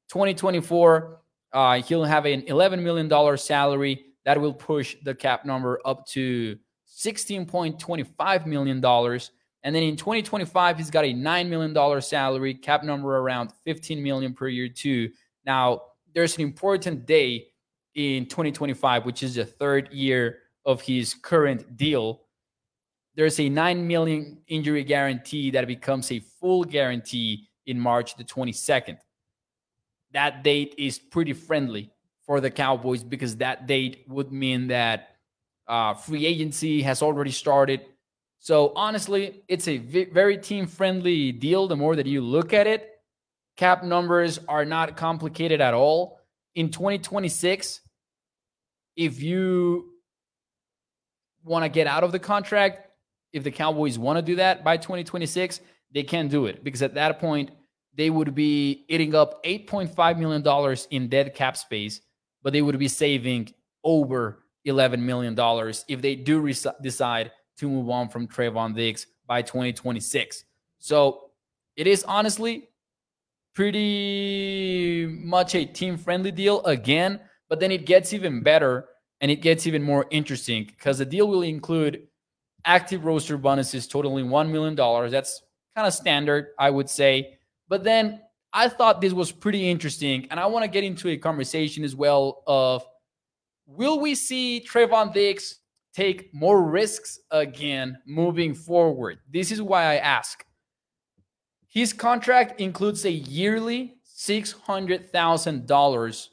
2024, 0.08 1.20
uh, 1.52 1.82
he'll 1.82 2.02
have 2.02 2.26
an 2.26 2.42
$11 2.42 2.82
million 2.82 3.38
salary 3.38 4.06
that 4.24 4.40
will 4.40 4.52
push 4.52 4.96
the 5.04 5.14
cap 5.14 5.44
number 5.44 5.80
up 5.84 6.04
to 6.08 6.58
$16.25 6.98 8.46
million. 8.46 8.80
And 9.62 9.74
then 9.74 9.82
in 9.82 9.96
2025, 9.96 10.78
he's 10.78 10.90
got 10.90 11.04
a 11.04 11.12
$9 11.12 11.48
million 11.48 12.02
salary, 12.02 12.54
cap 12.54 12.82
number 12.82 13.18
around 13.18 13.52
15 13.64 14.02
million 14.02 14.32
per 14.32 14.48
year, 14.48 14.68
too. 14.68 15.10
Now, 15.44 15.82
there's 16.14 16.36
an 16.36 16.42
important 16.42 17.06
day 17.06 17.48
in 17.94 18.26
2025, 18.26 19.04
which 19.04 19.22
is 19.22 19.34
the 19.34 19.44
third 19.44 19.92
year 19.92 20.38
of 20.64 20.80
his 20.80 21.14
current 21.14 21.76
deal. 21.76 22.22
There's 23.16 23.38
a 23.38 23.48
9 23.48 23.86
million 23.86 24.38
injury 24.46 24.84
guarantee 24.84 25.50
that 25.50 25.66
becomes 25.66 26.10
a 26.10 26.20
full 26.20 26.64
guarantee 26.64 27.48
in 27.66 27.78
March 27.78 28.16
the 28.16 28.24
22nd 28.24 28.96
that 30.12 30.42
date 30.42 30.74
is 30.78 30.98
pretty 30.98 31.32
friendly 31.32 31.90
for 32.24 32.40
the 32.40 32.50
Cowboys 32.50 33.02
because 33.02 33.36
that 33.36 33.66
date 33.66 34.04
would 34.08 34.32
mean 34.32 34.68
that 34.68 35.16
uh, 35.68 35.94
free 35.94 36.26
agency 36.26 36.82
has 36.82 37.02
already 37.02 37.30
started. 37.30 37.82
So 38.40 38.72
honestly, 38.74 39.42
it's 39.48 39.68
a 39.68 39.76
very 39.76 40.38
team 40.38 40.66
friendly 40.66 41.30
deal. 41.30 41.68
The 41.68 41.76
more 41.76 41.94
that 41.96 42.06
you 42.06 42.22
look 42.22 42.54
at 42.54 42.66
it, 42.66 42.88
cap 43.58 43.84
numbers 43.84 44.40
are 44.48 44.64
not 44.64 44.96
complicated 44.96 45.60
at 45.60 45.74
all. 45.74 46.18
In 46.54 46.70
2026, 46.70 47.80
if 48.96 49.22
you 49.22 49.90
want 51.44 51.64
to 51.64 51.68
get 51.68 51.86
out 51.86 52.02
of 52.02 52.12
the 52.12 52.18
contract, 52.18 52.88
if 53.34 53.44
the 53.44 53.50
Cowboys 53.50 53.98
want 53.98 54.16
to 54.16 54.22
do 54.22 54.36
that 54.36 54.64
by 54.64 54.78
2026, 54.78 55.60
they 55.92 56.02
can 56.02 56.28
do 56.28 56.46
it 56.46 56.64
because 56.64 56.82
at 56.82 56.94
that 56.94 57.20
point, 57.20 57.50
they 57.94 58.08
would 58.08 58.34
be 58.34 58.86
eating 58.88 59.14
up 59.14 59.44
$8.5 59.44 60.18
million 60.18 60.76
in 60.90 61.08
dead 61.08 61.34
cap 61.34 61.56
space, 61.56 62.00
but 62.42 62.54
they 62.54 62.62
would 62.62 62.78
be 62.78 62.88
saving 62.88 63.52
over 63.84 64.44
$11 64.66 65.00
million 65.00 65.36
if 65.88 66.00
they 66.00 66.14
do 66.14 66.40
re- 66.40 66.54
decide 66.80 67.32
to 67.60 67.68
move 67.68 67.88
on 67.88 68.08
from 68.08 68.26
Trevon 68.26 68.74
Diggs 68.74 69.06
by 69.26 69.42
2026. 69.42 70.44
So 70.78 71.30
it 71.76 71.86
is 71.86 72.02
honestly 72.04 72.68
pretty 73.54 75.06
much 75.06 75.54
a 75.54 75.64
team 75.64 75.96
friendly 75.96 76.32
deal 76.32 76.64
again, 76.64 77.20
but 77.48 77.60
then 77.60 77.70
it 77.70 77.86
gets 77.86 78.12
even 78.12 78.42
better 78.42 78.88
and 79.20 79.30
it 79.30 79.42
gets 79.42 79.66
even 79.66 79.82
more 79.82 80.06
interesting 80.10 80.64
because 80.64 80.98
the 80.98 81.04
deal 81.04 81.28
will 81.28 81.42
include 81.42 82.06
active 82.64 83.04
roster 83.04 83.36
bonuses 83.36 83.86
totaling 83.86 84.26
$1 84.26 84.50
million. 84.50 84.74
That's 85.10 85.42
kind 85.76 85.86
of 85.86 85.94
standard, 85.94 86.48
I 86.58 86.70
would 86.70 86.90
say. 86.90 87.38
But 87.68 87.84
then 87.84 88.20
I 88.52 88.68
thought 88.68 89.00
this 89.00 89.12
was 89.12 89.30
pretty 89.30 89.70
interesting, 89.70 90.26
and 90.30 90.40
I 90.40 90.46
want 90.46 90.64
to 90.64 90.70
get 90.70 90.82
into 90.82 91.08
a 91.08 91.16
conversation 91.16 91.84
as 91.84 91.94
well 91.94 92.42
of 92.46 92.84
will 93.66 94.00
we 94.00 94.16
see 94.16 94.66
Trevon 94.68 95.12
Diggs 95.12 95.59
take 96.00 96.32
more 96.32 96.62
risks 96.62 97.18
again 97.30 97.98
moving 98.06 98.54
forward? 98.54 99.18
This 99.30 99.52
is 99.52 99.60
why 99.60 99.84
I 99.84 99.96
ask. 99.96 100.42
His 101.68 101.92
contract 101.92 102.58
includes 102.58 103.04
a 103.04 103.10
yearly 103.10 103.96
$600,000 104.16 106.28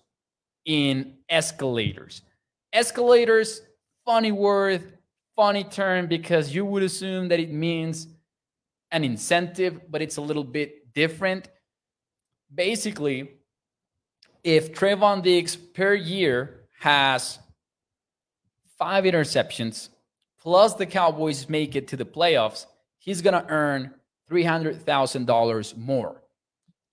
in 0.66 1.18
escalators. 1.30 2.22
Escalators, 2.72 3.62
funny 4.06 4.32
word, 4.32 5.00
funny 5.36 5.66
term 5.66 6.08
because 6.08 6.56
you 6.56 6.64
would 6.64 6.84
assume 6.84 7.28
that 7.28 7.42
it 7.42 7.52
means 7.52 8.08
an 8.92 9.04
incentive, 9.04 9.92
but 9.92 10.02
it's 10.02 10.16
a 10.16 10.22
little 10.22 10.46
bit 10.46 10.94
different. 10.94 11.50
Basically, 12.56 13.32
if 14.46 14.74
Trevon 14.74 15.22
Diggs 15.22 15.58
per 15.58 15.94
year 15.94 16.70
has 16.80 17.40
five 18.78 19.04
interceptions, 19.04 19.90
plus 20.40 20.76
the 20.76 20.86
Cowboys 20.86 21.50
make 21.50 21.76
it 21.76 21.88
to 21.90 21.98
the 21.98 22.06
playoffs, 22.06 22.66
he's 23.00 23.22
going 23.22 23.34
to 23.34 23.46
earn 23.50 23.94
$300,000 24.30 25.78
more. 25.78 26.24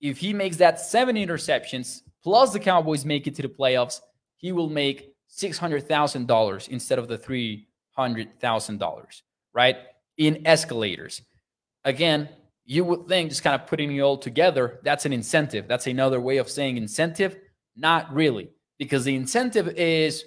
If 0.01 0.17
he 0.17 0.33
makes 0.33 0.57
that 0.57 0.79
seven 0.79 1.15
interceptions, 1.15 2.01
plus 2.23 2.53
the 2.53 2.59
Cowboys 2.59 3.05
make 3.05 3.27
it 3.27 3.35
to 3.35 3.41
the 3.41 3.49
playoffs, 3.49 4.01
he 4.37 4.51
will 4.51 4.69
make 4.69 5.13
$600,000 5.31 6.69
instead 6.69 6.99
of 6.99 7.07
the 7.07 7.17
$300,000, 7.17 9.21
right? 9.53 9.77
In 10.17 10.45
escalators. 10.45 11.21
Again, 11.83 12.29
you 12.65 12.83
would 12.83 13.07
think 13.07 13.29
just 13.29 13.43
kind 13.43 13.59
of 13.59 13.67
putting 13.67 13.95
it 13.95 14.01
all 14.01 14.17
together, 14.17 14.79
that's 14.83 15.05
an 15.05 15.13
incentive. 15.13 15.67
That's 15.67 15.87
another 15.87 16.19
way 16.19 16.37
of 16.37 16.49
saying 16.49 16.77
incentive. 16.77 17.37
Not 17.75 18.11
really, 18.13 18.49
because 18.79 19.03
the 19.03 19.15
incentive 19.15 19.67
is 19.69 20.25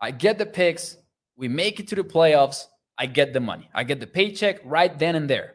I 0.00 0.10
get 0.10 0.38
the 0.38 0.46
picks, 0.46 0.96
we 1.36 1.48
make 1.48 1.80
it 1.80 1.88
to 1.88 1.94
the 1.94 2.04
playoffs, 2.04 2.64
I 2.98 3.06
get 3.06 3.32
the 3.32 3.40
money. 3.40 3.68
I 3.72 3.84
get 3.84 4.00
the 4.00 4.06
paycheck 4.06 4.60
right 4.64 4.96
then 4.98 5.14
and 5.14 5.30
there. 5.30 5.54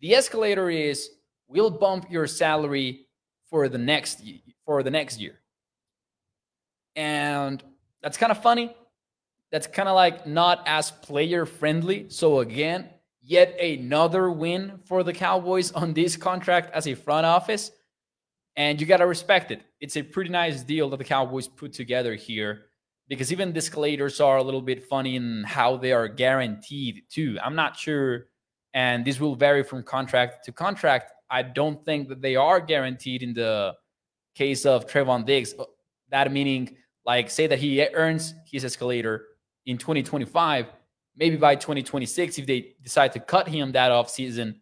The 0.00 0.14
escalator 0.14 0.68
is 0.68 1.10
we'll 1.48 1.70
bump 1.70 2.10
your 2.10 2.26
salary 2.26 3.06
for 3.48 3.68
the 3.68 3.78
next 3.78 4.22
for 4.64 4.82
the 4.82 4.90
next 4.90 5.20
year. 5.20 5.40
And 6.94 7.62
that's 8.02 8.18
kind 8.18 8.30
of 8.30 8.42
funny. 8.42 8.74
That's 9.52 9.66
kind 9.66 9.88
of 9.88 9.94
like 9.94 10.26
not 10.26 10.62
as 10.66 10.90
player 10.90 11.46
friendly. 11.46 12.06
So 12.08 12.40
again, 12.40 12.88
yet 13.22 13.58
another 13.60 14.30
win 14.30 14.80
for 14.84 15.02
the 15.02 15.12
Cowboys 15.12 15.72
on 15.72 15.94
this 15.94 16.16
contract 16.16 16.74
as 16.74 16.86
a 16.86 16.94
front 16.94 17.26
office. 17.26 17.70
And 18.56 18.80
you 18.80 18.86
got 18.86 18.98
to 18.98 19.06
respect 19.06 19.50
it. 19.50 19.62
It's 19.80 19.96
a 19.96 20.02
pretty 20.02 20.30
nice 20.30 20.62
deal 20.62 20.88
that 20.90 20.96
the 20.96 21.04
Cowboys 21.04 21.46
put 21.46 21.72
together 21.72 22.14
here 22.14 22.66
because 23.08 23.32
even 23.32 23.52
the 23.52 23.58
escalators 23.58 24.20
are 24.20 24.36
a 24.36 24.42
little 24.42 24.62
bit 24.62 24.84
funny 24.84 25.16
in 25.16 25.44
how 25.44 25.76
they 25.76 25.92
are 25.92 26.08
guaranteed 26.08 27.02
too. 27.08 27.38
I'm 27.42 27.54
not 27.54 27.76
sure, 27.76 28.26
and 28.74 29.04
this 29.04 29.20
will 29.20 29.36
vary 29.36 29.62
from 29.62 29.82
contract 29.82 30.44
to 30.46 30.52
contract. 30.52 31.12
I 31.30 31.42
don't 31.42 31.84
think 31.84 32.08
that 32.08 32.20
they 32.20 32.36
are 32.36 32.60
guaranteed 32.60 33.22
in 33.22 33.34
the 33.34 33.74
case 34.34 34.66
of 34.66 34.86
Trevon 34.86 35.24
Diggs. 35.24 35.54
Uh, 35.58 35.64
that 36.10 36.30
meaning, 36.32 36.76
like, 37.04 37.30
say 37.30 37.46
that 37.46 37.58
he 37.58 37.84
earns 37.94 38.34
his 38.50 38.64
escalator 38.64 39.26
in 39.66 39.78
2025, 39.78 40.66
maybe 41.16 41.36
by 41.36 41.56
2026, 41.56 42.38
if 42.38 42.46
they 42.46 42.74
decide 42.82 43.12
to 43.12 43.20
cut 43.20 43.48
him 43.48 43.72
that 43.72 43.90
off 43.90 44.10
season, 44.10 44.60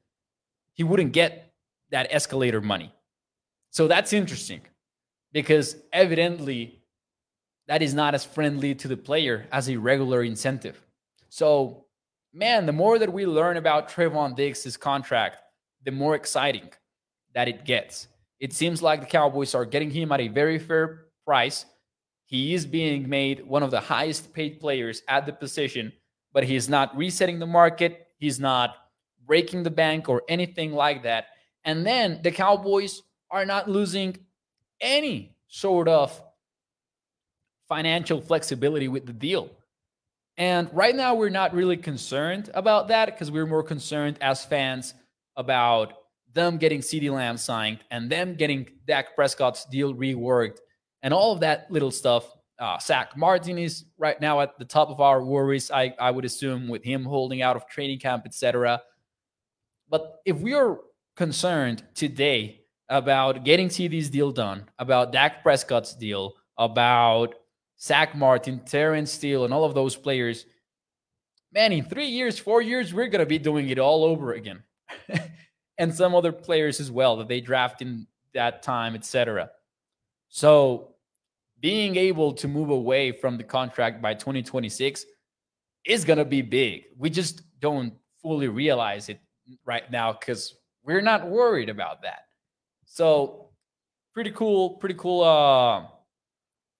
he 0.72 0.82
wouldn't 0.82 1.12
get 1.12 1.52
that 1.90 2.08
escalator 2.10 2.60
money. 2.60 2.92
So 3.70 3.88
that's 3.88 4.12
interesting 4.12 4.62
because 5.32 5.76
evidently 5.92 6.83
that 7.66 7.82
is 7.82 7.94
not 7.94 8.14
as 8.14 8.24
friendly 8.24 8.74
to 8.74 8.88
the 8.88 8.96
player 8.96 9.46
as 9.50 9.68
a 9.68 9.76
regular 9.76 10.22
incentive. 10.22 10.82
So, 11.28 11.86
man, 12.32 12.66
the 12.66 12.72
more 12.72 12.98
that 12.98 13.12
we 13.12 13.26
learn 13.26 13.56
about 13.56 13.88
Trevon 13.88 14.36
Diggs' 14.36 14.76
contract, 14.76 15.38
the 15.84 15.90
more 15.90 16.14
exciting 16.14 16.70
that 17.34 17.48
it 17.48 17.64
gets. 17.64 18.08
It 18.40 18.52
seems 18.52 18.82
like 18.82 19.00
the 19.00 19.06
Cowboys 19.06 19.54
are 19.54 19.64
getting 19.64 19.90
him 19.90 20.12
at 20.12 20.20
a 20.20 20.28
very 20.28 20.58
fair 20.58 21.06
price. 21.24 21.64
He 22.26 22.54
is 22.54 22.66
being 22.66 23.08
made 23.08 23.46
one 23.46 23.62
of 23.62 23.70
the 23.70 23.80
highest 23.80 24.32
paid 24.32 24.60
players 24.60 25.02
at 25.08 25.26
the 25.26 25.32
position, 25.32 25.92
but 26.32 26.44
he 26.44 26.56
is 26.56 26.68
not 26.68 26.96
resetting 26.96 27.38
the 27.38 27.46
market. 27.46 28.08
He's 28.18 28.40
not 28.40 28.76
breaking 29.26 29.62
the 29.62 29.70
bank 29.70 30.08
or 30.08 30.22
anything 30.28 30.72
like 30.72 31.02
that. 31.04 31.26
And 31.64 31.86
then 31.86 32.20
the 32.22 32.30
Cowboys 32.30 33.02
are 33.30 33.46
not 33.46 33.68
losing 33.68 34.18
any 34.80 35.36
sort 35.48 35.88
of 35.88 36.22
financial 37.68 38.20
flexibility 38.20 38.88
with 38.88 39.06
the 39.06 39.12
deal. 39.12 39.50
And 40.36 40.68
right 40.72 40.94
now, 40.94 41.14
we're 41.14 41.30
not 41.30 41.54
really 41.54 41.76
concerned 41.76 42.50
about 42.54 42.88
that 42.88 43.06
because 43.06 43.30
we're 43.30 43.46
more 43.46 43.62
concerned 43.62 44.18
as 44.20 44.44
fans 44.44 44.94
about 45.36 45.94
them 46.32 46.58
getting 46.58 46.80
CeeDee 46.80 47.12
Lamb 47.12 47.36
signed 47.36 47.78
and 47.90 48.10
them 48.10 48.34
getting 48.34 48.68
Dak 48.86 49.14
Prescott's 49.14 49.64
deal 49.66 49.94
reworked 49.94 50.58
and 51.02 51.14
all 51.14 51.32
of 51.32 51.40
that 51.40 51.70
little 51.70 51.92
stuff. 51.92 52.26
Uh, 52.58 52.78
Zack 52.80 53.16
Martin 53.16 53.58
is 53.58 53.84
right 53.98 54.20
now 54.20 54.40
at 54.40 54.58
the 54.58 54.64
top 54.64 54.88
of 54.88 55.00
our 55.00 55.24
worries, 55.24 55.70
I, 55.70 55.94
I 56.00 56.10
would 56.10 56.24
assume, 56.24 56.68
with 56.68 56.82
him 56.84 57.04
holding 57.04 57.42
out 57.42 57.56
of 57.56 57.68
training 57.68 58.00
camp, 58.00 58.24
etc. 58.26 58.80
But 59.88 60.20
if 60.24 60.38
we 60.38 60.54
are 60.54 60.78
concerned 61.16 61.84
today 61.94 62.62
about 62.88 63.44
getting 63.44 63.68
CeeDee's 63.68 64.10
deal 64.10 64.32
done, 64.32 64.68
about 64.78 65.12
Dak 65.12 65.42
Prescott's 65.42 65.94
deal, 65.94 66.34
about 66.58 67.34
Zack 67.84 68.14
Martin, 68.14 68.60
Terence 68.60 69.12
Steele, 69.12 69.44
and 69.44 69.52
all 69.52 69.64
of 69.64 69.74
those 69.74 69.94
players, 69.94 70.46
man, 71.52 71.72
in 71.72 71.84
three 71.84 72.06
years, 72.06 72.38
four 72.38 72.62
years, 72.62 72.94
we're 72.94 73.08
going 73.08 73.20
to 73.20 73.26
be 73.26 73.38
doing 73.38 73.68
it 73.68 73.78
all 73.78 74.04
over 74.04 74.32
again. 74.32 74.62
and 75.78 75.94
some 75.94 76.14
other 76.14 76.32
players 76.32 76.80
as 76.80 76.90
well 76.90 77.16
that 77.16 77.28
they 77.28 77.40
draft 77.40 77.82
in 77.82 78.06
that 78.32 78.62
time, 78.62 78.94
etc. 78.94 79.50
So 80.28 80.94
being 81.60 81.96
able 81.96 82.32
to 82.34 82.48
move 82.48 82.70
away 82.70 83.12
from 83.12 83.36
the 83.36 83.44
contract 83.44 84.00
by 84.00 84.14
2026 84.14 85.04
is 85.84 86.04
going 86.04 86.18
to 86.18 86.24
be 86.24 86.42
big. 86.42 86.84
We 86.96 87.10
just 87.10 87.42
don't 87.60 87.92
fully 88.22 88.48
realize 88.48 89.08
it 89.10 89.20
right 89.66 89.90
now 89.90 90.12
because 90.12 90.54
we're 90.84 91.02
not 91.02 91.28
worried 91.28 91.68
about 91.68 92.02
that. 92.02 92.20
So 92.86 93.50
pretty 94.14 94.30
cool, 94.30 94.70
pretty 94.70 94.94
cool 94.94 95.22
uh, 95.22 95.86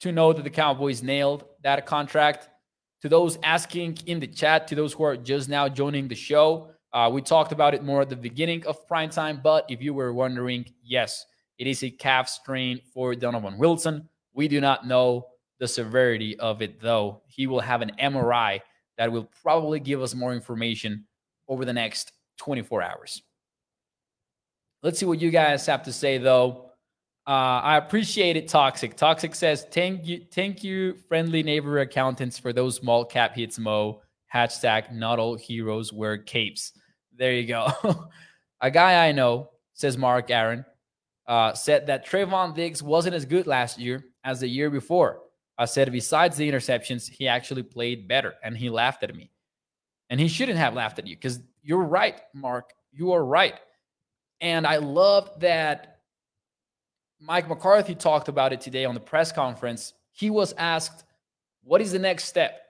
to 0.01 0.13
know 0.13 0.33
that 0.33 0.43
the 0.43 0.51
Cowboys 0.51 1.03
nailed 1.03 1.45
that 1.63 1.85
contract. 1.87 2.49
To 3.03 3.09
those 3.09 3.39
asking 3.43 3.99
in 4.07 4.19
the 4.19 4.27
chat, 4.27 4.67
to 4.69 4.75
those 4.75 4.95
who 4.95 5.05
are 5.05 5.17
just 5.17 5.49
now 5.49 5.69
joining 5.69 6.09
the 6.09 6.15
show, 6.15 6.71
uh, 6.93 7.11
we 7.13 7.21
talked 7.21 7.53
about 7.53 7.75
it 7.75 7.83
more 7.83 8.01
at 8.01 8.09
the 8.09 8.17
beginning 8.17 8.67
of 8.67 8.87
prime 8.87 9.11
time. 9.11 9.41
But 9.43 9.67
if 9.69 9.83
you 9.83 9.93
were 9.93 10.15
wondering, 10.15 10.65
yes, 10.83 11.27
it 11.59 11.67
is 11.67 11.83
a 11.83 11.91
calf 11.91 12.29
strain 12.29 12.81
for 12.93 13.15
Donovan 13.15 13.59
Wilson. 13.59 14.09
We 14.33 14.49
do 14.49 14.61
not 14.61 14.87
know 14.87 15.27
the 15.59 15.69
severity 15.69 16.39
of 16.39 16.63
it, 16.63 16.81
though. 16.81 17.23
He 17.27 17.47
will 17.47 17.61
have 17.61 17.83
an 17.83 17.93
MRI 18.01 18.61
that 18.97 19.11
will 19.11 19.29
probably 19.43 19.81
give 19.81 20.03
us 20.03 20.15
more 20.15 20.33
information 20.33 21.07
over 21.49 21.65
the 21.65 21.73
next 21.73 22.13
24 22.39 22.83
hours. 22.83 23.23
Let's 24.83 24.99
see 24.99 25.07
what 25.07 25.21
you 25.21 25.31
guys 25.31 25.67
have 25.67 25.83
to 25.85 25.93
say, 25.93 26.19
though. 26.19 26.71
Uh, 27.27 27.61
I 27.63 27.77
appreciate 27.79 28.37
it, 28.37 28.49
Toxic. 28.49 28.97
Toxic 28.97 29.35
says, 29.35 29.67
"Thank 29.71 30.07
you, 30.07 30.27
thank 30.31 30.63
you, 30.63 30.97
friendly 31.09 31.43
neighbor 31.43 31.79
accountants, 31.79 32.39
for 32.39 32.53
those 32.53 32.77
small 32.77 33.05
cap 33.05 33.35
hits." 33.35 33.59
Mo 33.59 34.03
hashtag 34.33 34.93
Not 34.93 35.19
all 35.19 35.37
heroes 35.37 35.93
wear 35.93 36.19
capes. 36.19 36.73
There 37.17 37.33
you 37.33 37.47
go. 37.47 37.69
A 38.61 38.71
guy 38.71 39.07
I 39.09 39.13
know 39.13 39.51
says 39.73 39.97
Mark 39.97 40.31
Aaron 40.31 40.65
uh, 41.27 41.55
said 41.55 41.87
that 41.87 42.07
Trevon 42.07 42.55
Diggs 42.55 42.83
wasn't 42.83 43.15
as 43.15 43.25
good 43.25 43.47
last 43.47 43.79
year 43.79 44.05
as 44.25 44.41
the 44.41 44.49
year 44.49 44.71
before. 44.71 45.21
I 45.57 45.67
said 45.67 45.91
besides 45.93 46.37
the 46.37 46.51
interceptions, 46.51 47.09
he 47.09 47.29
actually 47.29 47.63
played 47.63 48.09
better, 48.09 48.35
and 48.43 48.57
he 48.57 48.69
laughed 48.69 49.03
at 49.03 49.15
me. 49.15 49.31
And 50.11 50.21
he 50.21 50.29
shouldn't 50.29 50.59
have 50.59 50.75
laughed 50.75 50.99
at 50.99 51.07
you 51.07 51.17
because 51.17 51.41
you're 51.63 51.85
right, 51.85 52.21
Mark. 52.35 52.73
You 52.93 53.13
are 53.13 53.25
right. 53.25 53.55
And 54.41 54.67
I 54.67 54.77
love 54.77 55.31
that 55.41 55.94
Mike 57.27 57.49
McCarthy 57.49 57.95
talked 57.95 58.29
about 58.29 58.53
it 58.53 58.61
today 58.61 58.85
on 58.85 58.93
the 58.93 59.01
press 59.01 59.33
conference. 59.33 59.95
He 60.13 60.29
was 60.29 60.53
asked, 60.59 61.05
What 61.63 61.81
is 61.81 61.93
the 61.93 61.99
next 61.99 62.25
step? 62.25 62.61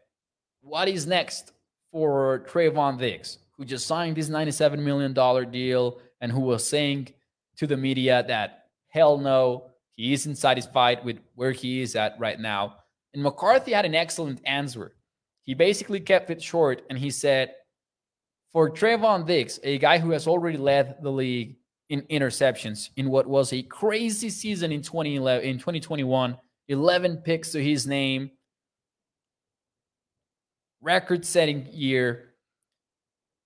What 0.61 0.89
is 0.89 1.09
next 1.09 1.53
for 1.91 2.45
Trevon 2.47 2.97
Diggs, 2.99 3.39
who 3.57 3.65
just 3.65 3.87
signed 3.87 4.17
this 4.17 4.29
$97 4.29 4.79
million 4.79 5.13
deal 5.51 5.99
and 6.21 6.31
who 6.31 6.41
was 6.41 6.67
saying 6.67 7.09
to 7.57 7.67
the 7.67 7.77
media 7.77 8.25
that, 8.29 8.67
hell 8.87 9.19
no, 9.19 9.71
he 9.97 10.13
isn't 10.13 10.37
satisfied 10.37 11.05
with 11.05 11.19
where 11.35 11.53
he 11.53 11.83
is 11.83 11.97
at 11.97 12.15
right 12.21 12.39
now. 12.39 12.77
And 13.13 13.25
McCarthy 13.25 13.73
had 13.73 13.85
an 13.85 13.97
excellent 13.97 14.41
answer. 14.45 14.95
He 15.43 15.55
basically 15.55 16.01
kept 16.01 16.31
it 16.31 16.41
short 16.41 16.83
and 16.89 16.99
he 16.99 17.11
said, 17.11 17.55
For 18.53 18.71
Trevon 18.71 19.27
Diggs, 19.27 19.59
a 19.65 19.79
guy 19.79 19.99
who 19.99 20.13
has 20.13 20.29
already 20.29 20.59
led 20.59 21.03
the 21.03 21.11
league 21.11 21.57
in 21.95 22.21
interceptions 22.21 22.91
in 22.97 23.09
what 23.09 23.27
was 23.27 23.53
a 23.53 23.63
crazy 23.63 24.31
season 24.31 24.71
in 24.71 24.83
2011 24.83 25.49
in 25.49 25.59
2021 25.59 26.37
11 26.69 27.17
picks 27.19 27.53
to 27.53 27.63
his 27.63 27.87
name 27.87 28.31
record 30.83 31.25
setting 31.25 31.67
year 31.73 32.35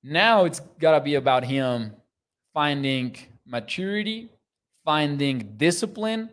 now 0.03 0.45
it's 0.45 0.61
got 0.81 0.93
to 0.93 1.01
be 1.01 1.15
about 1.15 1.45
him 1.45 1.95
finding 2.55 3.17
maturity, 3.47 4.29
finding 4.85 5.55
discipline, 5.57 6.31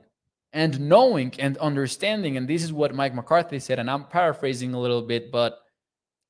and 0.54 0.80
knowing 0.80 1.34
and 1.39 1.58
understanding. 1.58 2.38
And 2.38 2.47
this 2.47 2.63
is 2.63 2.71
what 2.71 2.95
Mike 2.95 3.13
McCarthy 3.13 3.60
said, 3.60 3.80
and 3.80 3.89
I'm 3.89 4.06
paraphrasing 4.06 4.73
a 4.73 4.80
little 4.80 5.01
bit, 5.01 5.32
but 5.32 5.60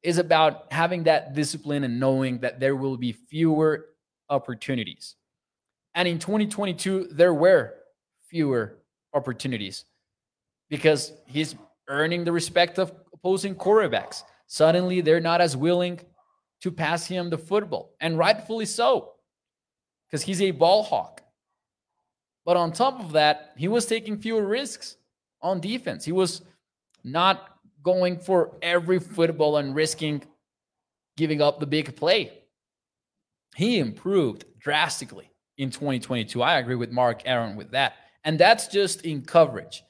is 0.04 0.18
about 0.18 0.72
having 0.72 1.04
that 1.04 1.34
discipline 1.34 1.84
and 1.84 2.00
knowing 2.00 2.40
that 2.40 2.60
there 2.60 2.76
will 2.76 2.98
be 2.98 3.12
fewer 3.12 3.86
opportunities. 4.30 5.16
And 5.96 6.08
in 6.08 6.20
2022, 6.20 7.08
there 7.12 7.34
were 7.34 7.74
fewer 8.30 8.80
opportunities 9.14 9.86
because 10.70 11.14
he's 11.26 11.56
earning 11.88 12.26
the 12.26 12.34
respect 12.34 12.78
of 12.78 12.92
opposing 13.14 13.56
quarterbacks. 13.56 14.24
Suddenly, 14.48 15.02
they're 15.02 15.22
not 15.22 15.40
as 15.40 15.56
willing 15.56 16.02
to 16.62 16.72
pass 16.72 17.08
him 17.08 17.30
the 17.30 17.38
football, 17.38 17.96
and 18.00 18.18
rightfully 18.18 18.66
so, 18.66 19.14
because 20.08 20.24
he's 20.24 20.42
a 20.42 20.52
ball 20.52 20.84
hawk. 20.84 21.22
But 22.46 22.58
on 22.58 22.72
top 22.72 23.00
of 23.00 23.14
that, 23.14 23.54
he 23.56 23.68
was 23.68 23.86
taking 23.86 24.18
fewer 24.18 24.46
risks 24.46 24.98
on 25.42 25.60
defense. 25.62 26.04
He 26.04 26.12
was 26.12 26.42
not 27.04 27.58
going 27.84 28.20
for 28.20 28.58
every 28.62 29.00
football 29.00 29.58
and 29.58 29.76
risking 29.76 30.24
giving 31.18 31.42
up 31.42 31.60
the 31.60 31.68
big 31.68 31.96
play. 31.96 32.32
He 33.56 33.80
improved 33.80 34.46
drastically 34.60 35.30
in 35.58 35.70
2022. 35.70 36.42
I 36.42 36.60
agree 36.60 36.76
with 36.76 36.92
Mark 36.92 37.22
Aaron 37.26 37.56
with 37.56 37.72
that. 37.72 37.94
And 38.24 38.40
that's 38.40 38.68
just 38.68 39.02
in 39.06 39.22
coverage. 39.22 39.84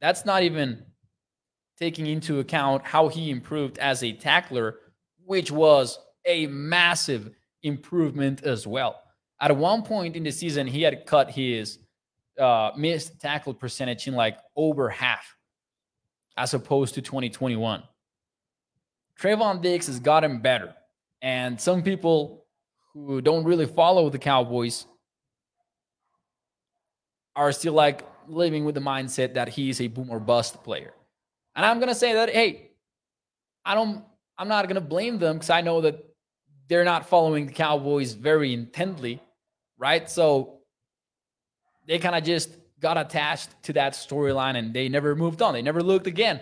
That's 0.00 0.24
not 0.24 0.42
even 0.42 0.84
taking 1.78 2.06
into 2.06 2.40
account 2.40 2.84
how 2.84 3.08
he 3.08 3.30
improved 3.30 3.78
as 3.78 4.02
a 4.02 4.12
tackler, 4.12 4.76
which 5.24 5.50
was 5.50 5.98
a 6.24 6.46
massive 6.46 7.30
improvement 7.62 8.42
as 8.42 8.66
well. 8.66 9.02
At 9.40 9.56
one 9.56 9.82
point 9.82 10.16
in 10.16 10.22
the 10.22 10.32
season, 10.32 10.66
he 10.66 10.82
had 10.82 11.06
cut 11.06 11.30
his 11.30 11.78
uh, 12.38 12.70
missed 12.76 13.20
tackle 13.20 13.54
percentage 13.54 14.08
in 14.08 14.14
like 14.14 14.38
over 14.56 14.88
half 14.88 15.36
as 16.36 16.54
opposed 16.54 16.94
to 16.94 17.02
2021. 17.02 17.82
Trevon 19.18 19.62
Diggs 19.62 19.86
has 19.86 19.98
gotten 19.98 20.40
better. 20.40 20.74
And 21.22 21.60
some 21.60 21.82
people 21.82 22.45
who 23.04 23.20
don't 23.20 23.44
really 23.44 23.66
follow 23.66 24.08
the 24.08 24.18
Cowboys 24.18 24.86
are 27.34 27.52
still 27.52 27.74
like 27.74 28.02
living 28.26 28.64
with 28.64 28.74
the 28.74 28.80
mindset 28.80 29.34
that 29.34 29.48
he's 29.48 29.80
a 29.80 29.86
boom 29.88 30.08
or 30.10 30.18
bust 30.18 30.62
player. 30.64 30.94
And 31.54 31.64
I'm 31.64 31.78
to 31.88 31.94
say 31.94 32.14
that, 32.14 32.30
hey, 32.30 32.70
I 33.64 33.74
don't, 33.74 34.02
I'm 34.38 34.48
not 34.48 34.62
to 34.76 34.80
blame 34.80 35.18
them 35.18 35.36
because 35.36 35.50
I 35.50 35.60
know 35.60 35.82
that 35.82 36.02
they're 36.68 36.84
not 36.84 37.06
following 37.08 37.46
the 37.46 37.52
Cowboys 37.52 38.14
very 38.14 38.54
intently, 38.54 39.20
right? 39.78 40.08
So 40.10 40.60
they 41.86 41.98
kind 41.98 42.16
of 42.16 42.24
just 42.24 42.56
got 42.80 42.96
attached 42.98 43.50
to 43.64 43.72
that 43.74 43.92
storyline 43.92 44.56
and 44.56 44.72
they 44.72 44.88
never 44.88 45.14
moved 45.14 45.42
on. 45.42 45.52
They 45.52 45.62
never 45.62 45.82
looked 45.82 46.06
again. 46.06 46.40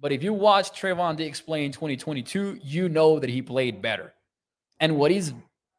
But 0.00 0.12
if 0.12 0.22
you 0.22 0.34
watch 0.34 0.78
Trevon 0.78 1.16
Diggs 1.16 1.40
play 1.40 1.64
in 1.64 1.72
2022, 1.72 2.60
you 2.62 2.88
know 2.88 3.18
that 3.18 3.30
he 3.30 3.40
played 3.40 3.80
better. 3.80 4.12
And 4.80 4.96
what 4.96 5.10
is 5.10 5.32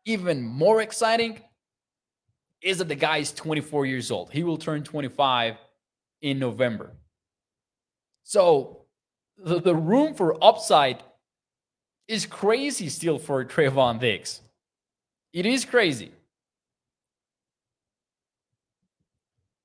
even 0.06 0.44
more 0.44 0.82
exciting 0.82 1.40
is 2.62 2.78
that 2.78 2.88
the 2.88 2.96
guy 2.96 3.18
is 3.18 3.32
24 3.34 3.86
years 3.86 4.12
old. 4.12 4.32
He 4.32 4.44
will 4.44 4.58
turn 4.58 4.84
25 4.84 5.58
in 6.22 6.40
November. 6.40 6.92
So 8.24 8.86
the, 9.38 9.60
the 9.60 9.76
room 9.76 10.14
for 10.14 10.44
upside 10.44 11.04
is 12.08 12.26
crazy 12.26 12.90
still 12.90 13.18
for 13.18 13.44
Trevon 13.44 14.00
Diggs. 14.00 14.42
It 15.34 15.46
is 15.46 15.66
crazy. 15.66 16.12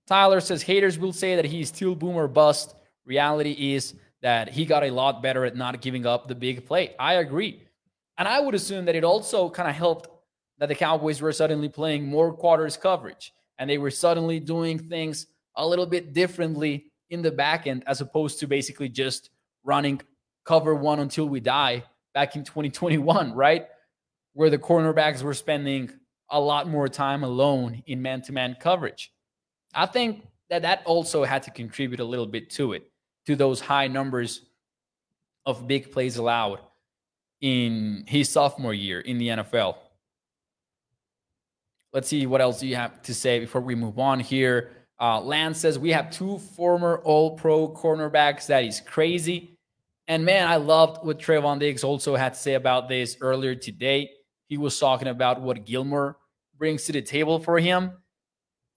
Tyler 0.07 0.40
says 0.40 0.62
haters 0.62 0.98
will 0.98 1.12
say 1.12 1.37
that 1.37 1.44
he's 1.44 1.68
still 1.68 1.94
boomer 1.94 2.26
bust. 2.26 2.74
Reality 3.05 3.74
is 3.74 3.94
that 4.22 4.50
he 4.50 4.66
got 4.66 4.83
a 4.83 4.90
lot 4.90 5.22
better 5.22 5.44
at 5.44 5.57
not 5.57 5.81
giving 5.81 6.05
up 6.05 6.29
the 6.29 6.35
big 6.35 6.66
play. 6.66 6.94
I 6.98 7.14
agree. 7.14 7.62
And 8.18 8.26
I 8.26 8.40
would 8.40 8.55
assume 8.55 8.87
that 8.87 8.96
it 8.96 9.05
also 9.05 9.48
kind 9.48 9.68
of 9.68 9.74
helped 9.74 10.09
that 10.61 10.68
the 10.68 10.75
Cowboys 10.75 11.20
were 11.20 11.33
suddenly 11.33 11.68
playing 11.68 12.07
more 12.07 12.33
quarters 12.33 12.77
coverage 12.77 13.33
and 13.59 13.68
they 13.68 13.79
were 13.79 13.90
suddenly 13.90 14.38
doing 14.38 14.79
things 14.79 15.27
a 15.57 15.66
little 15.66 15.87
bit 15.87 16.12
differently 16.12 16.92
in 17.09 17.23
the 17.23 17.31
back 17.31 17.66
end 17.66 17.83
as 17.87 18.01
opposed 18.01 18.38
to 18.38 18.46
basically 18.46 18.88
just 18.88 19.31
running 19.64 20.01
cover 20.44 20.75
one 20.75 21.01
until 21.01 21.29
we 21.29 21.40
die 21.40 21.83
back 22.14 22.37
in 22.37 22.44
2021, 22.44 23.33
right? 23.35 23.66
Where 24.35 24.51
the 24.51 24.59
cornerbacks 24.59 25.23
were 25.23 25.35
spending 25.35 25.90
a 26.31 26.38
lot 26.38 26.68
more 26.68 26.88
time 26.88 27.25
alone 27.25 27.83
in 27.87 28.01
man 28.01 28.23
to 28.23 28.33
man 28.33 28.57
coverage. 28.61 29.12
I 29.75 29.87
think 29.87 30.27
that 30.51 30.62
that 30.62 30.83
also 30.85 31.25
had 31.25 31.42
to 31.44 31.51
contribute 31.51 32.01
a 32.01 32.05
little 32.05 32.27
bit 32.27 32.51
to 32.51 32.75
it, 32.75 32.90
to 33.27 33.35
those 33.35 33.61
high 33.61 33.88
numbers 33.88 34.42
of 35.46 35.66
big 35.66 35.90
plays 35.90 36.16
allowed 36.16 36.61
in 37.40 38.05
his 38.07 38.29
sophomore 38.29 38.75
year 38.75 39.01
in 39.01 39.18
the 39.18 39.29
NFL. 39.29 39.77
Let's 41.92 42.09
see 42.09 42.26
what 42.26 42.40
else 42.40 42.62
you 42.62 42.76
have 42.76 43.03
to 43.03 43.14
say 43.14 43.40
before 43.40 43.61
we 43.61 43.74
move 43.74 43.98
on 43.98 44.20
here. 44.20 44.70
Uh, 45.00 45.20
Lance 45.20 45.59
says 45.59 45.79
we 45.79 45.90
have 45.90 46.11
two 46.11 46.38
former 46.38 47.00
All 47.05 47.37
Pro 47.37 47.68
cornerbacks. 47.68 48.46
That 48.46 48.64
is 48.64 48.81
crazy. 48.81 49.57
And 50.07 50.24
man, 50.24 50.48
I 50.48 50.57
loved 50.57 51.05
what 51.05 51.18
Trevon 51.18 51.59
Diggs 51.59 51.85
also 51.85 52.16
had 52.16 52.35
to 52.35 52.40
say 52.40 52.55
about 52.55 52.88
this 52.88 53.16
earlier 53.20 53.55
today. 53.55 54.11
He 54.46 54.59
was 54.59 54.79
talking 54.79 55.09
about 55.09 55.40
what 55.40 55.64
Gilmore 55.64 56.18
brings 56.59 56.85
to 56.85 56.92
the 56.92 57.03
table 57.03 57.38
for 57.38 57.59
him. 57.59 57.92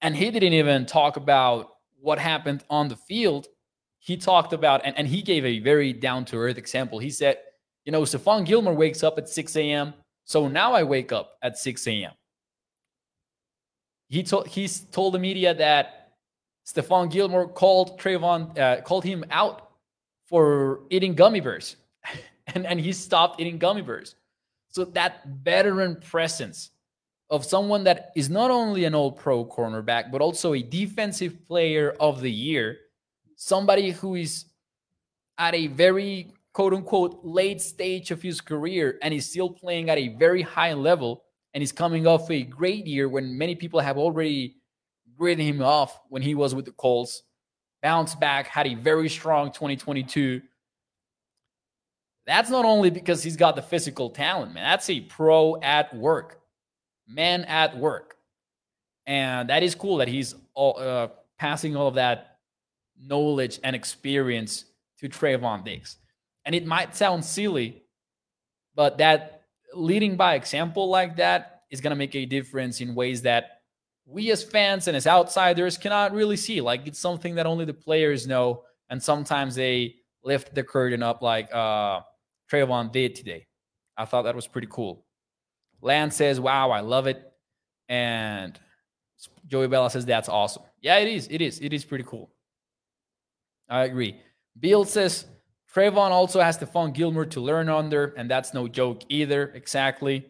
And 0.01 0.15
he 0.15 0.31
didn't 0.31 0.53
even 0.53 0.85
talk 0.85 1.17
about 1.17 1.71
what 1.99 2.19
happened 2.19 2.63
on 2.69 2.87
the 2.87 2.95
field. 2.95 3.47
He 3.99 4.17
talked 4.17 4.53
about, 4.53 4.81
and, 4.85 4.97
and 4.97 5.07
he 5.07 5.21
gave 5.21 5.45
a 5.45 5.59
very 5.59 5.93
down 5.93 6.25
to 6.25 6.37
earth 6.37 6.57
example. 6.57 6.99
He 6.99 7.09
said, 7.09 7.37
you 7.85 7.91
know, 7.91 8.01
Stephon 8.03 8.45
Gilmore 8.45 8.73
wakes 8.73 9.03
up 9.03 9.17
at 9.17 9.29
6 9.29 9.55
a.m. 9.55 9.93
So 10.25 10.47
now 10.47 10.73
I 10.73 10.83
wake 10.83 11.11
up 11.11 11.37
at 11.41 11.57
6 11.57 11.87
a.m. 11.87 12.11
He 14.13 14.21
told 14.21 14.47
he's 14.47 14.81
told 14.81 15.15
the 15.15 15.19
media 15.19 15.55
that 15.55 16.11
Stephon 16.67 17.11
Gilmore 17.11 17.47
called 17.47 17.99
Trevon 17.99 18.55
uh, 18.59 18.81
called 18.81 19.03
him 19.03 19.25
out 19.31 19.71
for 20.27 20.81
eating 20.91 21.15
gummy 21.15 21.39
bears, 21.39 21.77
and 22.53 22.67
and 22.67 22.79
he 22.79 22.93
stopped 22.93 23.41
eating 23.41 23.57
gummy 23.57 23.81
bears. 23.81 24.13
So 24.69 24.85
that 24.85 25.25
veteran 25.25 25.95
presence 25.95 26.69
of 27.31 27.43
someone 27.43 27.83
that 27.85 28.11
is 28.15 28.29
not 28.29 28.51
only 28.51 28.85
an 28.85 28.93
All 28.93 29.11
Pro 29.11 29.43
cornerback, 29.45 30.11
but 30.11 30.21
also 30.21 30.53
a 30.53 30.61
defensive 30.61 31.47
player 31.47 31.95
of 31.99 32.21
the 32.21 32.31
year, 32.31 32.77
somebody 33.35 33.89
who 33.89 34.13
is 34.13 34.45
at 35.39 35.55
a 35.55 35.65
very 35.65 36.31
quote 36.53 36.75
unquote 36.75 37.21
late 37.23 37.61
stage 37.61 38.11
of 38.11 38.21
his 38.21 38.41
career 38.41 38.99
and 39.01 39.11
is 39.11 39.27
still 39.27 39.49
playing 39.49 39.89
at 39.89 39.97
a 39.97 40.09
very 40.09 40.43
high 40.43 40.73
level 40.73 41.22
and 41.53 41.61
he's 41.61 41.71
coming 41.71 42.07
off 42.07 42.29
a 42.31 42.43
great 42.43 42.85
year 42.85 43.07
when 43.07 43.37
many 43.37 43.55
people 43.55 43.79
have 43.79 43.97
already 43.97 44.57
written 45.17 45.45
him 45.45 45.61
off 45.61 45.99
when 46.09 46.21
he 46.21 46.35
was 46.35 46.55
with 46.55 46.65
the 46.65 46.71
Colts. 46.71 47.23
Bounced 47.81 48.19
back, 48.19 48.47
had 48.47 48.65
a 48.65 48.75
very 48.75 49.09
strong 49.09 49.51
2022. 49.51 50.41
That's 52.25 52.49
not 52.49 52.63
only 52.63 52.89
because 52.89 53.21
he's 53.21 53.35
got 53.35 53.57
the 53.57 53.61
physical 53.61 54.09
talent, 54.09 54.53
man. 54.53 54.63
That's 54.63 54.89
a 54.89 55.01
pro 55.01 55.59
at 55.61 55.93
work 55.93 56.39
man 57.07 57.43
at 57.45 57.77
work. 57.77 58.15
And 59.05 59.49
that 59.49 59.63
is 59.63 59.75
cool 59.75 59.97
that 59.97 60.07
he's 60.07 60.35
all, 60.53 60.79
uh, 60.79 61.09
passing 61.37 61.75
all 61.75 61.87
of 61.87 61.95
that 61.95 62.37
knowledge 62.99 63.59
and 63.63 63.75
experience 63.75 64.65
to 64.99 65.09
Trevon 65.09 65.65
Diggs. 65.65 65.97
And 66.45 66.55
it 66.55 66.65
might 66.65 66.95
sound 66.95 67.25
silly, 67.25 67.83
but 68.75 68.97
that 68.99 69.42
leading 69.73 70.15
by 70.15 70.35
example 70.35 70.89
like 70.89 71.15
that 71.17 71.61
is 71.71 71.81
going 71.81 71.91
to 71.91 71.95
make 71.95 72.15
a 72.15 72.25
difference 72.25 72.81
in 72.81 72.95
ways 72.95 73.21
that 73.23 73.61
we 74.05 74.31
as 74.31 74.43
fans 74.43 74.87
and 74.87 74.97
as 74.97 75.07
outsiders 75.07 75.77
cannot 75.77 76.13
really 76.13 76.37
see. 76.37 76.61
Like 76.61 76.87
it's 76.87 76.99
something 76.99 77.35
that 77.35 77.45
only 77.45 77.65
the 77.65 77.73
players 77.73 78.27
know. 78.27 78.63
And 78.89 79.01
sometimes 79.01 79.55
they 79.55 79.95
lift 80.23 80.53
the 80.53 80.63
curtain 80.63 81.01
up 81.01 81.21
like 81.21 81.53
uh, 81.53 82.01
Trevon 82.51 82.91
did 82.91 83.15
today. 83.15 83.47
I 83.97 84.05
thought 84.05 84.23
that 84.23 84.35
was 84.35 84.47
pretty 84.47 84.67
cool. 84.69 85.05
Lance 85.81 86.15
says, 86.15 86.39
wow, 86.39 86.71
I 86.71 86.81
love 86.81 87.07
it. 87.07 87.31
And 87.89 88.59
Joey 89.47 89.67
Bella 89.67 89.89
says, 89.89 90.05
that's 90.05 90.29
awesome. 90.29 90.63
Yeah, 90.81 90.97
it 90.97 91.07
is. 91.07 91.27
It 91.29 91.41
is. 91.41 91.59
It 91.59 91.73
is 91.73 91.85
pretty 91.85 92.03
cool. 92.05 92.31
I 93.69 93.83
agree. 93.83 94.19
Bill 94.59 94.85
says, 94.85 95.25
Trevon 95.75 96.11
also 96.11 96.39
has 96.39 96.57
Stephon 96.57 96.93
Gilmore 96.93 97.25
to 97.25 97.39
learn 97.39 97.67
under, 97.67 98.13
and 98.15 98.29
that's 98.29 98.53
no 98.53 98.67
joke 98.67 99.01
either. 99.09 99.51
Exactly. 99.55 100.27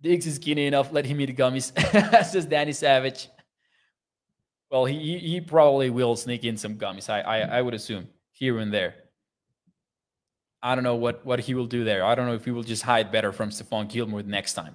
Diggs 0.00 0.26
is 0.26 0.36
skinny 0.36 0.66
enough. 0.66 0.92
Let 0.92 1.06
him 1.06 1.20
eat 1.20 1.36
gummies, 1.36 1.72
says 2.24 2.46
Danny 2.46 2.72
Savage. 2.72 3.28
Well, 4.70 4.86
he 4.86 5.18
he 5.18 5.40
probably 5.40 5.90
will 5.90 6.16
sneak 6.16 6.44
in 6.44 6.56
some 6.56 6.76
gummies. 6.76 7.08
I, 7.08 7.20
I 7.20 7.38
I 7.58 7.62
would 7.62 7.74
assume 7.74 8.08
here 8.32 8.58
and 8.58 8.72
there. 8.72 8.94
I 10.64 10.74
don't 10.74 10.82
know 10.82 10.96
what, 10.96 11.26
what 11.26 11.40
he 11.40 11.54
will 11.54 11.66
do 11.66 11.84
there. 11.84 12.02
I 12.02 12.14
don't 12.14 12.26
know 12.26 12.34
if 12.34 12.46
he 12.46 12.50
will 12.50 12.62
just 12.62 12.82
hide 12.82 13.12
better 13.12 13.32
from 13.32 13.50
Stephon 13.50 13.86
Gilmore 13.86 14.22
next 14.22 14.54
time. 14.54 14.74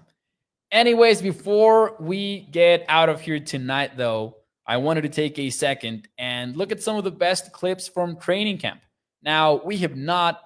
Anyways, 0.71 1.19
before 1.23 1.95
we 1.99 2.41
get 2.51 2.85
out 2.87 3.09
of 3.09 3.21
here 3.21 3.39
tonight, 3.39 3.97
though, 3.97 4.35
I 4.69 4.77
wanted 4.77 5.01
to 5.01 5.09
take 5.09 5.39
a 5.39 5.49
second 5.49 6.07
and 6.19 6.55
look 6.55 6.71
at 6.71 6.83
some 6.83 6.95
of 6.95 7.03
the 7.03 7.09
best 7.09 7.51
clips 7.51 7.87
from 7.87 8.17
training 8.17 8.59
camp. 8.59 8.81
Now, 9.23 9.63
we 9.65 9.77
have 9.77 9.95
not, 9.95 10.41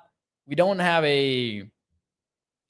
we 0.48 0.56
don't 0.56 0.80
have 0.80 1.04
a 1.04 1.70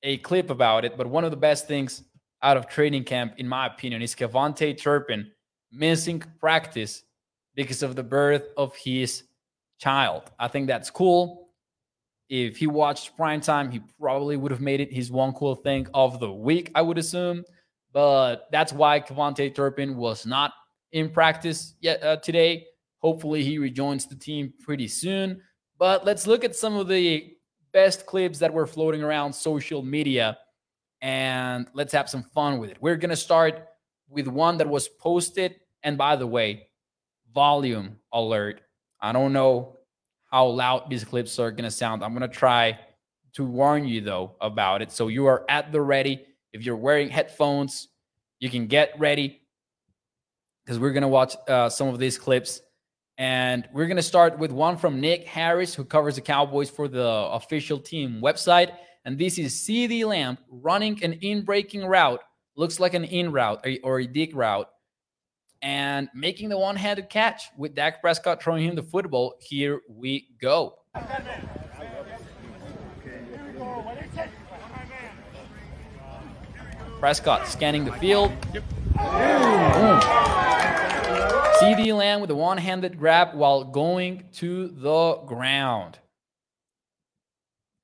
a 0.01 0.17
clip 0.17 0.49
about 0.49 0.83
it, 0.83 0.97
but 0.97 1.05
one 1.05 1.23
of 1.23 1.29
the 1.29 1.37
best 1.37 1.67
things 1.67 2.03
out 2.41 2.57
of 2.57 2.67
training 2.67 3.03
camp, 3.03 3.35
in 3.37 3.47
my 3.47 3.67
opinion, 3.67 4.01
is 4.01 4.15
KaVontae 4.15 4.81
Turpin 4.81 5.29
missing 5.71 6.23
practice 6.39 7.03
because 7.53 7.83
of 7.83 7.95
the 7.95 8.03
birth 8.03 8.47
of 8.57 8.75
his 8.75 9.23
child. 9.77 10.31
I 10.39 10.47
think 10.47 10.65
that's 10.65 10.89
cool. 10.89 11.49
If 12.29 12.57
he 12.57 12.65
watched 12.65 13.15
prime 13.15 13.41
time, 13.41 13.69
he 13.69 13.79
probably 14.01 14.37
would 14.37 14.51
have 14.51 14.59
made 14.59 14.81
it 14.81 14.91
his 14.91 15.11
one 15.11 15.33
cool 15.33 15.53
thing 15.53 15.85
of 15.93 16.19
the 16.19 16.31
week, 16.31 16.71
I 16.73 16.81
would 16.81 16.97
assume. 16.97 17.43
But 17.93 18.47
that's 18.51 18.73
why 18.73 18.99
KaVontae 19.01 19.53
Turpin 19.53 19.95
was 19.95 20.25
not 20.25 20.53
in 20.93 21.10
practice 21.10 21.73
yet 21.82 22.01
uh, 22.01 22.15
today. 22.17 22.67
Hopefully, 22.99 23.43
he 23.43 23.58
rejoins 23.58 24.06
the 24.06 24.15
team 24.15 24.53
pretty 24.62 24.88
soon. 24.88 25.41
But 25.77 26.06
let's 26.06 26.25
look 26.25 26.45
at 26.45 26.56
some 26.56 26.77
of 26.77 26.88
the 26.88 27.36
best 27.73 28.06
clips 28.06 28.39
that 28.39 28.53
were 28.53 28.67
floating 28.67 29.03
around 29.03 29.34
social 29.34 29.82
media 29.82 30.38
and 31.01 31.67
let's 31.73 31.91
have 31.91 32.10
some 32.10 32.23
fun 32.23 32.60
with 32.60 32.69
it. 32.69 32.77
We're 32.79 32.95
going 32.95 33.10
to 33.10 33.15
start 33.17 33.67
with 34.08 34.27
one 34.27 34.58
that 34.60 34.69
was 34.69 34.88
posted. 34.88 35.56
And 35.82 35.97
by 35.97 36.15
the 36.15 36.25
way, 36.25 36.67
volume 37.34 37.97
alert. 38.13 38.62
I 39.01 39.12
don't 39.12 39.34
know 39.34 39.79
how 40.32 40.45
loud 40.45 40.89
these 40.89 41.03
clips 41.03 41.38
are 41.39 41.51
going 41.51 41.65
to 41.65 41.71
sound. 41.71 42.03
I'm 42.03 42.13
going 42.13 42.21
to 42.21 42.34
try 42.34 42.79
to 43.34 43.43
warn 43.43 43.86
you, 43.86 43.99
though, 43.99 44.36
about 44.39 44.82
it. 44.82 44.91
So 44.91 45.10
you 45.10 45.25
are 45.25 45.43
at 45.49 45.73
the 45.73 45.82
ready. 45.82 46.25
If 46.53 46.63
you're 46.63 46.77
wearing 46.77 47.10
headphones, 47.10 47.89
you 48.39 48.49
can 48.49 48.67
get 48.67 48.93
ready 48.97 49.41
because 50.63 50.80
we're 50.80 50.93
going 50.93 51.02
to 51.02 51.08
watch 51.08 51.36
uh, 51.47 51.69
some 51.69 51.88
of 51.88 51.99
these 51.99 52.17
clips 52.17 52.62
and 53.17 53.67
we're 53.71 53.86
going 53.86 53.97
to 53.97 54.04
start 54.04 54.39
with 54.39 54.52
one 54.52 54.78
from 54.78 54.99
Nick 54.99 55.28
Harris, 55.28 55.76
who 55.76 55.86
covers 55.86 56.15
the 56.15 56.21
Cowboys 56.21 56.69
for 56.69 56.88
the 56.88 57.08
official 57.32 57.80
team 57.80 58.21
website. 58.23 58.71
And 59.06 59.19
this 59.19 59.38
is 59.38 59.54
CeeDee 59.54 60.06
Lamb 60.06 60.38
running 60.49 61.04
an 61.04 61.13
in 61.13 61.43
breaking 61.43 61.86
route, 61.86 62.21
looks 62.56 62.80
like 62.80 62.93
an 62.93 63.04
in 63.04 63.32
route 63.32 63.65
or 63.84 63.99
a 63.99 64.08
dig 64.08 64.36
route, 64.36 64.67
and 65.62 66.10
making 66.15 66.49
the 66.49 66.58
one 66.58 66.76
handed 66.76 67.10
catch 67.10 67.43
with 67.58 67.76
Dak 67.76 68.02
Prescott 68.02 68.41
throwing 68.41 68.65
him 68.65 68.76
the 68.76 68.84
football. 68.84 69.36
Here 69.41 69.82
we 69.88 70.30
go. 70.41 70.80
Prescott 76.99 77.47
scanning 77.47 77.84
the 77.84 77.91
field. 77.91 78.32
CeeDee 81.63 81.95
Lamb 81.97 82.19
with 82.19 82.30
a 82.30 82.36
one 82.36 82.58
handed 82.58 82.99
grab 82.99 83.36
while 83.36 83.63
going 83.63 84.26
to 84.34 84.67
the 84.67 85.13
ground. 85.26 85.97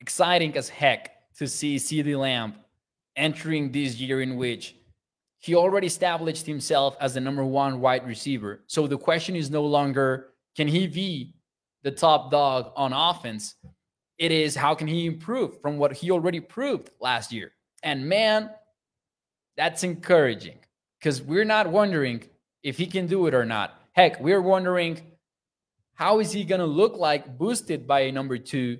Exciting 0.02 0.58
as 0.58 0.68
heck 0.68 1.12
to 1.38 1.48
see 1.48 1.78
CeeDee 1.78 2.20
Lamb 2.20 2.56
entering 3.16 3.72
this 3.72 3.96
year 3.96 4.22
in 4.22 4.36
which 4.36 4.76
he 5.38 5.56
already 5.56 5.88
established 5.88 6.46
himself 6.46 6.98
as 7.00 7.14
the 7.14 7.22
number 7.22 7.46
one 7.46 7.80
wide 7.80 8.06
receiver. 8.06 8.66
So 8.68 8.86
the 8.86 8.98
question 8.98 9.38
is 9.38 9.50
no 9.50 9.64
longer 9.64 10.32
can 10.58 10.68
he 10.68 10.86
be 10.86 11.36
the 11.84 11.92
top 11.92 12.32
dog 12.32 12.74
on 12.76 12.92
offense? 12.92 13.56
It 14.18 14.34
is 14.34 14.58
how 14.58 14.76
can 14.76 14.88
he 14.88 15.06
improve 15.06 15.62
from 15.62 15.78
what 15.78 15.94
he 15.94 16.12
already 16.12 16.42
proved 16.42 16.90
last 17.00 17.32
year? 17.32 17.54
And 17.82 18.10
man, 18.10 18.50
that's 19.56 19.86
encouraging 19.86 20.58
because 21.00 21.22
we're 21.22 21.46
not 21.46 21.68
wondering 21.68 22.26
if 22.64 22.78
he 22.78 22.86
can 22.86 23.08
do 23.08 23.28
it 23.28 23.34
or 23.34 23.46
not. 23.46 23.82
Heck, 23.94 24.20
we're 24.20 24.42
wondering 24.42 25.02
how 25.96 26.20
is 26.20 26.32
he 26.32 26.44
going 26.44 26.60
to 26.60 26.66
look 26.66 26.98
like 26.98 27.38
boosted 27.38 27.86
by 27.88 28.02
a 28.02 28.12
number 28.12 28.38
two 28.38 28.80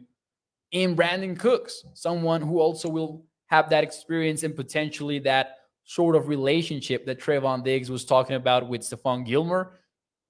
in 0.72 0.96
Brandin 0.96 1.38
Cooks, 1.38 1.84
someone 1.94 2.42
who 2.42 2.60
also 2.60 2.90
will 2.90 3.26
have 3.48 3.70
that 3.70 3.84
experience 3.84 4.44
and 4.44 4.56
potentially 4.56 5.20
that 5.20 5.56
sort 5.84 6.16
of 6.16 6.28
relationship 6.28 7.06
that 7.06 7.20
Trevon 7.20 7.64
Diggs 7.64 7.90
was 7.90 8.06
talking 8.06 8.36
about 8.36 8.70
with 8.70 8.82
Stephon 8.82 9.26
Gilmore. 9.26 9.80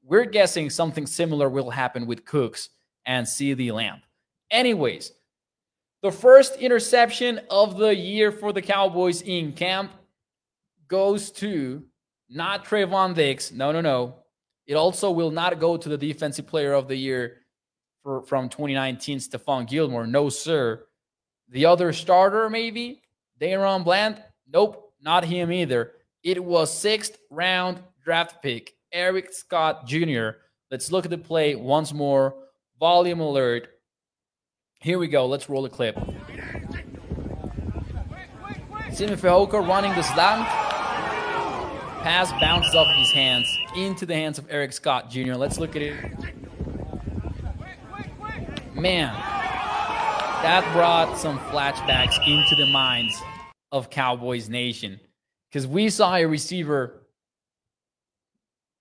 We're 0.04 0.26
guessing 0.26 0.70
something 0.70 1.06
similar 1.06 1.50
will 1.50 1.70
happen 1.70 2.08
with 2.08 2.26
Cooks 2.26 2.70
and 3.06 3.28
CeeDee 3.28 3.74
Lamb. 3.74 4.02
Anyways, 4.50 5.12
the 6.02 6.12
first 6.12 6.56
interception 6.56 7.42
of 7.50 7.78
the 7.78 7.94
year 7.94 8.32
for 8.32 8.54
the 8.54 8.62
Cowboys 8.62 9.22
in 9.22 9.52
camp 9.52 9.92
goes 10.88 11.30
to 11.34 11.84
not 12.30 12.65
Trevon 12.65 13.15
Diggs. 13.15 13.52
No, 13.52 13.72
no, 13.72 13.82
no. 13.82 14.15
It 14.68 14.76
also 14.76 15.10
will 15.12 15.32
not 15.32 15.60
go 15.60 15.78
to 15.78 15.89
the 15.89 15.98
defensive 15.98 16.46
player 16.46 16.74
of 16.74 16.88
the 16.88 16.96
year 16.96 17.38
for, 18.04 18.22
from 18.24 18.50
2019, 18.50 19.18
Stephon 19.20 19.68
Gilmore. 19.68 20.06
No, 20.06 20.30
sir. 20.30 20.86
The 21.50 21.65
other 21.65 21.92
starter, 21.92 22.50
maybe? 22.50 23.02
DaRon 23.42 23.84
Bland? 23.84 24.22
Nope, 24.48 24.94
not 25.02 25.26
him 25.26 25.52
either. 25.52 25.94
It 26.24 26.44
was 26.44 26.72
sixth 26.72 27.18
round 27.32 27.80
draft 28.04 28.44
pick, 28.44 28.74
Eric 28.92 29.34
Scott 29.34 29.88
Jr. 29.88 30.30
Let's 30.70 30.92
look 30.92 31.06
at 31.06 31.12
the 31.12 31.18
play 31.18 31.56
once 31.56 31.94
more. 31.94 32.36
Volume 32.80 33.22
alert. 33.22 33.70
Here 34.82 35.00
we 35.00 35.08
go. 35.08 35.26
Let's 35.26 35.50
roll 35.50 35.63
the 35.63 35.70
clip. 35.70 35.98
Simi 38.92 39.15
Fehoko 39.15 39.68
running 39.68 39.94
the 39.96 40.04
slant 40.04 40.69
Pass 42.02 42.32
bounces 42.40 42.76
off 42.76 42.88
of 42.88 42.96
his 42.96 43.12
hands 43.12 43.46
into 43.76 44.06
the 44.06 44.16
hands 44.16 44.40
of 44.40 44.48
Eric 44.50 44.72
Scott 44.72 45.10
Jr. 45.10 45.34
Let's 45.34 45.60
look 45.60 45.76
at 45.76 45.82
it. 45.82 45.96
Man, 48.74 49.14
that 50.42 50.66
brought 50.72 51.18
some 51.18 51.38
flashbacks 51.40 52.18
into 52.26 52.56
the 52.56 52.66
minds 52.68 53.22
of 53.74 53.90
Cowboys 53.90 54.48
Nation 54.48 55.02
because 55.52 55.68
we 55.68 55.90
saw 55.90 56.16
a 56.16 56.24
receiver 56.24 57.06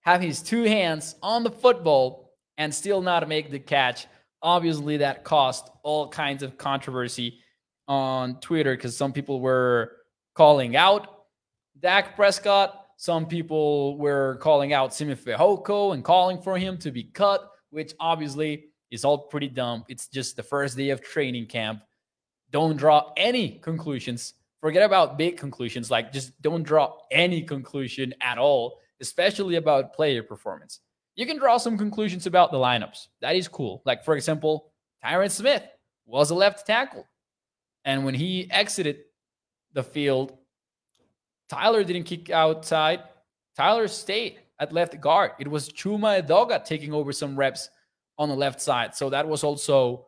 have 0.02 0.20
his 0.20 0.40
two 0.40 0.62
hands 0.62 1.16
on 1.20 1.42
the 1.42 1.50
football 1.50 2.34
and 2.56 2.72
still 2.72 3.02
not 3.02 3.28
make 3.28 3.50
the 3.50 3.58
catch. 3.58 4.06
Obviously, 4.40 4.98
that 4.98 5.24
caused 5.24 5.68
all 5.82 6.08
kinds 6.08 6.44
of 6.44 6.56
controversy 6.56 7.40
on 7.88 8.38
Twitter 8.38 8.76
because 8.76 8.96
some 8.96 9.12
people 9.12 9.40
were 9.40 9.96
calling 10.36 10.76
out 10.76 11.24
Dak 11.80 12.14
Prescott 12.14 12.77
some 13.00 13.26
people 13.26 13.96
were 13.96 14.38
calling 14.40 14.72
out 14.72 14.92
Simi 14.92 15.14
Fehoko 15.14 15.94
and 15.94 16.02
calling 16.02 16.42
for 16.42 16.58
him 16.58 16.76
to 16.78 16.90
be 16.90 17.04
cut, 17.04 17.48
which 17.70 17.94
obviously 18.00 18.64
is 18.90 19.04
all 19.04 19.18
pretty 19.28 19.46
dumb. 19.46 19.84
It's 19.88 20.08
just 20.08 20.34
the 20.34 20.42
first 20.42 20.76
day 20.76 20.90
of 20.90 21.00
training 21.00 21.46
camp. 21.46 21.82
Don't 22.50 22.76
draw 22.76 23.12
any 23.16 23.60
conclusions. 23.60 24.34
Forget 24.60 24.82
about 24.82 25.16
big 25.16 25.36
conclusions. 25.36 25.92
Like, 25.92 26.12
just 26.12 26.42
don't 26.42 26.64
draw 26.64 26.96
any 27.12 27.40
conclusion 27.40 28.14
at 28.20 28.36
all, 28.36 28.80
especially 29.00 29.54
about 29.54 29.94
player 29.94 30.24
performance. 30.24 30.80
You 31.14 31.24
can 31.24 31.38
draw 31.38 31.56
some 31.56 31.78
conclusions 31.78 32.26
about 32.26 32.50
the 32.50 32.58
lineups. 32.58 33.06
That 33.20 33.36
is 33.36 33.46
cool. 33.46 33.80
Like, 33.86 34.04
for 34.04 34.16
example, 34.16 34.72
Tyron 35.04 35.30
Smith 35.30 35.62
was 36.04 36.30
a 36.30 36.34
left 36.34 36.66
tackle. 36.66 37.06
And 37.84 38.04
when 38.04 38.14
he 38.14 38.50
exited 38.50 39.04
the 39.72 39.84
field, 39.84 40.36
Tyler 41.48 41.84
didn't 41.84 42.04
kick 42.04 42.30
outside. 42.30 43.02
Tyler 43.56 43.88
stayed 43.88 44.40
at 44.58 44.72
left 44.72 45.00
guard. 45.00 45.32
It 45.38 45.48
was 45.48 45.68
Chuma 45.68 46.22
Edoga 46.22 46.64
taking 46.64 46.92
over 46.92 47.12
some 47.12 47.36
reps 47.36 47.70
on 48.18 48.28
the 48.28 48.34
left 48.34 48.60
side. 48.60 48.94
So 48.94 49.10
that 49.10 49.26
was 49.26 49.44
also 49.44 50.06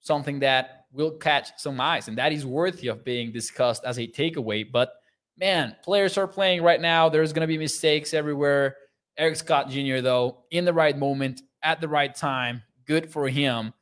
something 0.00 0.40
that 0.40 0.86
will 0.92 1.12
catch 1.12 1.50
some 1.58 1.80
eyes, 1.80 2.08
and 2.08 2.18
that 2.18 2.32
is 2.32 2.44
worthy 2.44 2.88
of 2.88 3.04
being 3.04 3.32
discussed 3.32 3.84
as 3.84 3.98
a 3.98 4.06
takeaway. 4.06 4.70
But 4.70 4.92
man, 5.38 5.76
players 5.82 6.18
are 6.18 6.26
playing 6.26 6.62
right 6.62 6.80
now. 6.80 7.08
There's 7.08 7.32
going 7.32 7.42
to 7.42 7.46
be 7.46 7.58
mistakes 7.58 8.12
everywhere. 8.12 8.76
Eric 9.16 9.36
Scott 9.36 9.68
Jr., 9.70 10.00
though, 10.00 10.44
in 10.50 10.64
the 10.64 10.72
right 10.72 10.96
moment, 10.96 11.42
at 11.62 11.80
the 11.80 11.88
right 11.88 12.14
time, 12.14 12.62
good 12.86 13.12
for 13.12 13.28
him. 13.28 13.72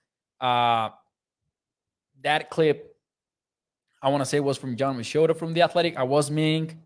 Uh, 0.40 0.90
that 2.22 2.50
clip, 2.50 2.96
I 4.02 4.08
want 4.08 4.20
to 4.20 4.26
say, 4.26 4.40
was 4.40 4.58
from 4.58 4.76
Jon 4.76 4.98
Machota 4.98 5.36
from 5.36 5.54
The 5.54 5.62
Athletic. 5.62 5.96
I 5.96 6.02
was 6.02 6.30
meaning 6.30 6.82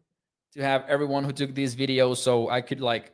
to 0.53 0.63
have 0.63 0.85
everyone 0.89 1.25
who 1.25 1.33
took 1.33 1.55
these 1.55 1.75
videos 1.75 2.19
so 2.19 2.49
I 2.51 2.61
could 2.61 2.81
like 2.81 3.13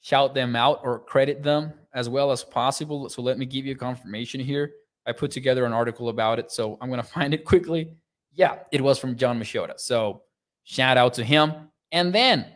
shout 0.00 0.34
them 0.34 0.56
out 0.56 0.80
or 0.82 1.00
credit 1.00 1.42
them 1.42 1.72
as 1.92 2.08
well 2.08 2.30
as 2.30 2.44
possible. 2.44 3.08
So 3.08 3.22
let 3.22 3.38
me 3.38 3.46
give 3.46 3.66
you 3.66 3.72
a 3.72 3.78
confirmation 3.78 4.40
here. 4.40 4.72
I 5.06 5.12
put 5.12 5.30
together 5.30 5.64
an 5.64 5.72
article 5.72 6.08
about 6.08 6.38
it, 6.38 6.50
so 6.50 6.78
I'm 6.80 6.90
gonna 6.90 7.02
find 7.18 7.34
it 7.34 7.44
quickly. 7.44 7.94
Yeah, 8.32 8.58
it 8.72 8.80
was 8.80 8.98
from 8.98 9.16
Jon 9.16 9.38
Machota. 9.40 9.78
So 9.78 10.22
shout 10.64 10.96
out 10.96 11.14
to 11.14 11.24
him. 11.24 11.52
And 11.92 12.14
then 12.14 12.46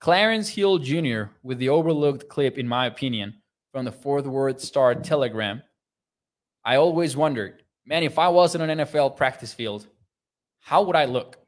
Clarence 0.00 0.48
Hill 0.48 0.78
Jr. 0.78 1.24
with 1.42 1.58
the 1.58 1.68
overlooked 1.68 2.28
clip, 2.28 2.58
in 2.58 2.66
my 2.66 2.86
opinion, 2.86 3.34
from 3.72 3.84
the 3.84 3.92
Fort 3.92 4.24
Worth 4.24 4.60
Star 4.60 4.94
Telegram. 4.94 5.62
I 6.64 6.76
always 6.76 7.16
wondered 7.16 7.62
man, 7.86 8.02
if 8.04 8.18
I 8.18 8.28
was 8.28 8.54
in 8.54 8.60
an 8.60 8.78
NFL 8.78 9.16
practice 9.16 9.52
field, 9.52 9.86
how 10.60 10.82
would 10.82 10.96
I 10.96 11.06
look? 11.06 11.39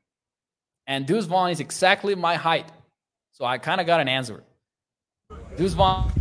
And 0.87 1.07
Vaughn 1.27 1.51
is 1.51 1.61
exactly 1.61 2.15
my 2.15 2.35
height. 2.35 2.71
So 3.33 3.45
I 3.45 3.59
kind 3.59 3.81
of 3.81 3.87
got 3.87 4.01
an 4.01 4.09
answer. 4.09 4.43
Deuce 5.57 5.73
Vaughn, 5.73 6.13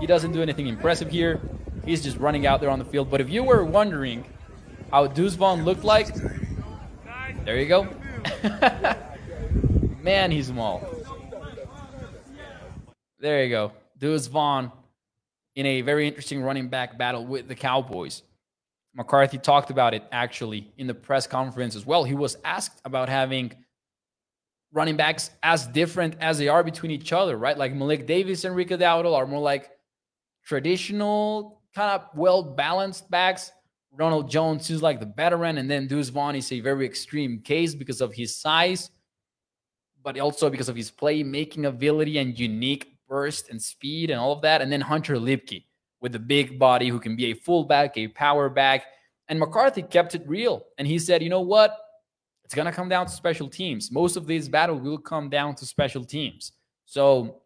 he 0.00 0.06
doesn't 0.06 0.32
do 0.32 0.42
anything 0.42 0.66
impressive 0.66 1.10
here. 1.10 1.40
He's 1.84 2.02
just 2.02 2.16
running 2.18 2.46
out 2.46 2.60
there 2.60 2.70
on 2.70 2.78
the 2.78 2.84
field. 2.84 3.10
But 3.10 3.20
if 3.20 3.30
you 3.30 3.42
were 3.42 3.64
wondering 3.64 4.24
how 4.90 5.06
Vaughn 5.34 5.64
looked 5.64 5.84
like, 5.84 6.08
there 7.44 7.58
you 7.58 7.66
go. 7.66 7.88
Man, 10.02 10.30
he's 10.30 10.48
small. 10.48 10.86
There 13.18 13.44
you 13.44 13.50
go. 13.50 13.72
Vaughn 14.26 14.70
in 15.54 15.66
a 15.66 15.80
very 15.82 16.06
interesting 16.06 16.42
running 16.42 16.68
back 16.68 16.98
battle 16.98 17.24
with 17.24 17.48
the 17.48 17.54
Cowboys. 17.54 18.22
McCarthy 18.94 19.38
talked 19.38 19.70
about 19.70 19.92
it 19.92 20.04
actually 20.12 20.72
in 20.78 20.86
the 20.86 20.94
press 20.94 21.26
conference 21.26 21.74
as 21.74 21.84
well. 21.84 22.04
He 22.04 22.14
was 22.14 22.36
asked 22.44 22.80
about 22.84 23.08
having 23.08 23.52
running 24.72 24.96
backs 24.96 25.30
as 25.42 25.66
different 25.66 26.16
as 26.20 26.38
they 26.38 26.48
are 26.48 26.62
between 26.62 26.90
each 26.90 27.12
other, 27.12 27.36
right? 27.36 27.56
Like 27.56 27.74
Malik 27.74 28.06
Davis 28.06 28.44
and 28.44 28.54
Rico 28.54 28.76
Dowdle 28.76 29.16
are 29.16 29.26
more 29.26 29.40
like 29.40 29.70
traditional, 30.44 31.62
kind 31.74 31.90
of 31.90 32.08
well 32.14 32.42
balanced 32.42 33.10
backs. 33.10 33.50
Ronald 33.92 34.28
Jones 34.28 34.70
is 34.70 34.82
like 34.82 34.98
the 34.98 35.12
veteran, 35.16 35.58
and 35.58 35.70
then 35.70 35.86
Deuce 35.86 36.08
Vaughn 36.08 36.34
is 36.34 36.50
a 36.50 36.60
very 36.60 36.84
extreme 36.84 37.40
case 37.40 37.74
because 37.74 38.00
of 38.00 38.12
his 38.12 38.36
size, 38.36 38.90
but 40.02 40.18
also 40.18 40.50
because 40.50 40.68
of 40.68 40.74
his 40.74 40.90
playmaking 40.90 41.66
ability 41.66 42.18
and 42.18 42.38
unique 42.38 42.96
burst 43.08 43.50
and 43.50 43.62
speed 43.62 44.10
and 44.10 44.18
all 44.18 44.32
of 44.32 44.42
that. 44.42 44.60
And 44.62 44.72
then 44.72 44.80
Hunter 44.80 45.16
Luepke 45.16 45.64
with 46.04 46.14
a 46.14 46.18
big 46.18 46.58
body 46.58 46.88
who 46.90 47.00
can 47.00 47.16
be 47.16 47.30
a 47.30 47.32
fullback, 47.32 47.96
a 47.96 48.08
power 48.08 48.50
back. 48.50 48.84
And 49.28 49.40
McCarthy 49.40 49.80
kept 49.80 50.14
it 50.14 50.22
real. 50.26 50.62
And 50.76 50.86
he 50.86 50.98
said, 50.98 51.22
you 51.22 51.30
know 51.30 51.40
what? 51.40 51.74
It's 52.44 52.54
going 52.54 52.66
to 52.66 52.72
come 52.72 52.90
down 52.90 53.06
to 53.06 53.12
special 53.12 53.48
teams. 53.48 53.90
Most 53.90 54.18
of 54.18 54.26
these 54.26 54.46
battles 54.46 54.82
will 54.82 54.98
come 54.98 55.30
down 55.30 55.54
to 55.54 55.64
special 55.64 56.04
teams. 56.04 56.52
So 56.84 57.40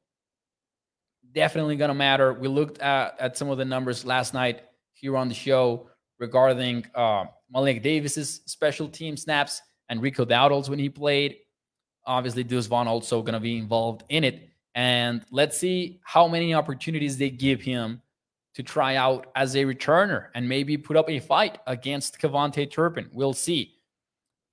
definitely 1.30 1.76
going 1.76 1.90
to 1.90 1.94
matter. 1.94 2.32
We 2.32 2.48
looked 2.48 2.80
at, 2.80 3.14
at 3.20 3.38
some 3.38 3.48
of 3.48 3.58
the 3.58 3.64
numbers 3.64 4.04
last 4.04 4.34
night 4.34 4.62
here 4.92 5.16
on 5.16 5.28
the 5.28 5.34
show 5.34 5.88
regarding 6.18 6.84
uh, 6.96 7.26
Malik 7.52 7.80
Davis's 7.80 8.40
special 8.46 8.88
team 8.88 9.16
snaps 9.16 9.62
and 9.88 10.02
Rico 10.02 10.24
Dowdle's 10.24 10.68
when 10.68 10.80
he 10.80 10.88
played. 10.88 11.36
Obviously, 12.06 12.42
Deuce 12.42 12.66
Vaughn 12.66 12.88
also 12.88 13.22
going 13.22 13.34
to 13.34 13.40
be 13.40 13.56
involved 13.56 14.02
in 14.08 14.24
it. 14.24 14.48
And 14.74 15.24
let's 15.30 15.56
see 15.56 16.00
how 16.02 16.26
many 16.26 16.54
opportunities 16.54 17.18
they 17.18 17.30
give 17.30 17.60
him 17.60 18.02
to 18.54 18.62
try 18.62 18.96
out 18.96 19.28
as 19.34 19.54
a 19.54 19.64
returner 19.64 20.28
and 20.34 20.48
maybe 20.48 20.76
put 20.76 20.96
up 20.96 21.08
a 21.08 21.20
fight 21.20 21.58
against 21.66 22.20
KaVontae 22.20 22.70
Turpin. 22.70 23.08
We'll 23.12 23.34
see. 23.34 23.74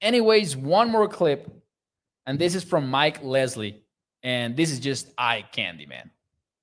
Anyways, 0.01 0.55
one 0.55 0.91
more 0.91 1.07
clip, 1.07 1.49
and 2.25 2.37
this 2.37 2.55
is 2.55 2.63
from 2.63 2.89
Mike 2.89 3.23
Leslie, 3.23 3.83
and 4.23 4.55
this 4.55 4.71
is 4.71 4.79
just 4.79 5.11
eye 5.17 5.45
candy, 5.51 5.85
man. 5.85 6.11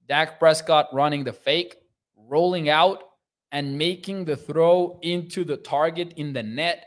Dak 0.09 0.39
Prescott 0.39 0.89
running 0.93 1.25
the 1.25 1.33
fake, 1.33 1.77
rolling 2.17 2.69
out, 2.69 3.03
and 3.51 3.77
making 3.77 4.25
the 4.25 4.37
throw 4.37 4.99
into 5.03 5.45
the 5.45 5.57
target 5.57 6.15
in 6.17 6.33
the 6.33 6.43
net, 6.43 6.87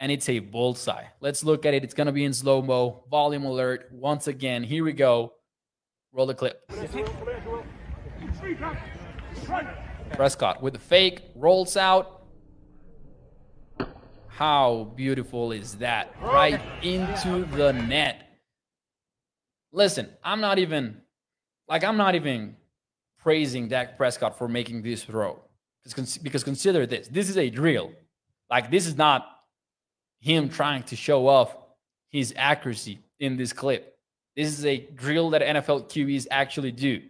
and 0.00 0.12
it's 0.12 0.28
a 0.28 0.38
bullseye. 0.38 1.04
Let's 1.20 1.42
look 1.42 1.66
at 1.66 1.74
it. 1.74 1.82
It's 1.82 1.94
going 1.94 2.06
to 2.06 2.12
be 2.12 2.24
in 2.24 2.32
slow 2.32 2.62
mo. 2.62 3.04
Volume 3.10 3.44
alert. 3.44 3.88
Once 3.92 4.28
again, 4.28 4.62
here 4.62 4.84
we 4.84 4.92
go. 4.92 5.32
Roll 6.12 6.26
the 6.26 6.34
clip. 6.34 6.70
Prescott 10.12 10.62
with 10.62 10.74
the 10.74 10.80
fake, 10.80 11.22
rolls 11.34 11.76
out. 11.76 12.22
How 14.28 14.92
beautiful 14.96 15.52
is 15.52 15.76
that? 15.76 16.14
Right 16.20 16.60
into 16.82 17.46
the 17.56 17.72
net. 17.72 18.22
Listen, 19.72 20.08
I'm 20.22 20.40
not 20.40 20.58
even 20.58 21.00
like 21.68 21.84
I'm 21.84 21.96
not 21.96 22.14
even 22.14 22.56
praising 23.18 23.68
Dak 23.68 23.96
Prescott 23.96 24.38
for 24.38 24.46
making 24.46 24.82
this 24.82 25.04
throw. 25.04 25.40
Because, 25.84 26.42
consider 26.42 26.84
this. 26.86 27.08
This 27.08 27.28
is 27.30 27.36
a 27.38 27.48
drill. 27.48 27.92
Like 28.50 28.70
this 28.70 28.86
is 28.86 28.96
not 28.96 29.26
him 30.20 30.48
trying 30.48 30.82
to 30.84 30.96
show 30.96 31.28
off 31.28 31.56
his 32.10 32.34
accuracy 32.36 32.98
in 33.20 33.36
this 33.36 33.52
clip. 33.52 33.96
This 34.34 34.48
is 34.48 34.66
a 34.66 34.78
drill 34.94 35.30
that 35.30 35.42
NFL 35.42 35.88
QBs 35.88 36.26
actually 36.30 36.72
do. 36.72 37.02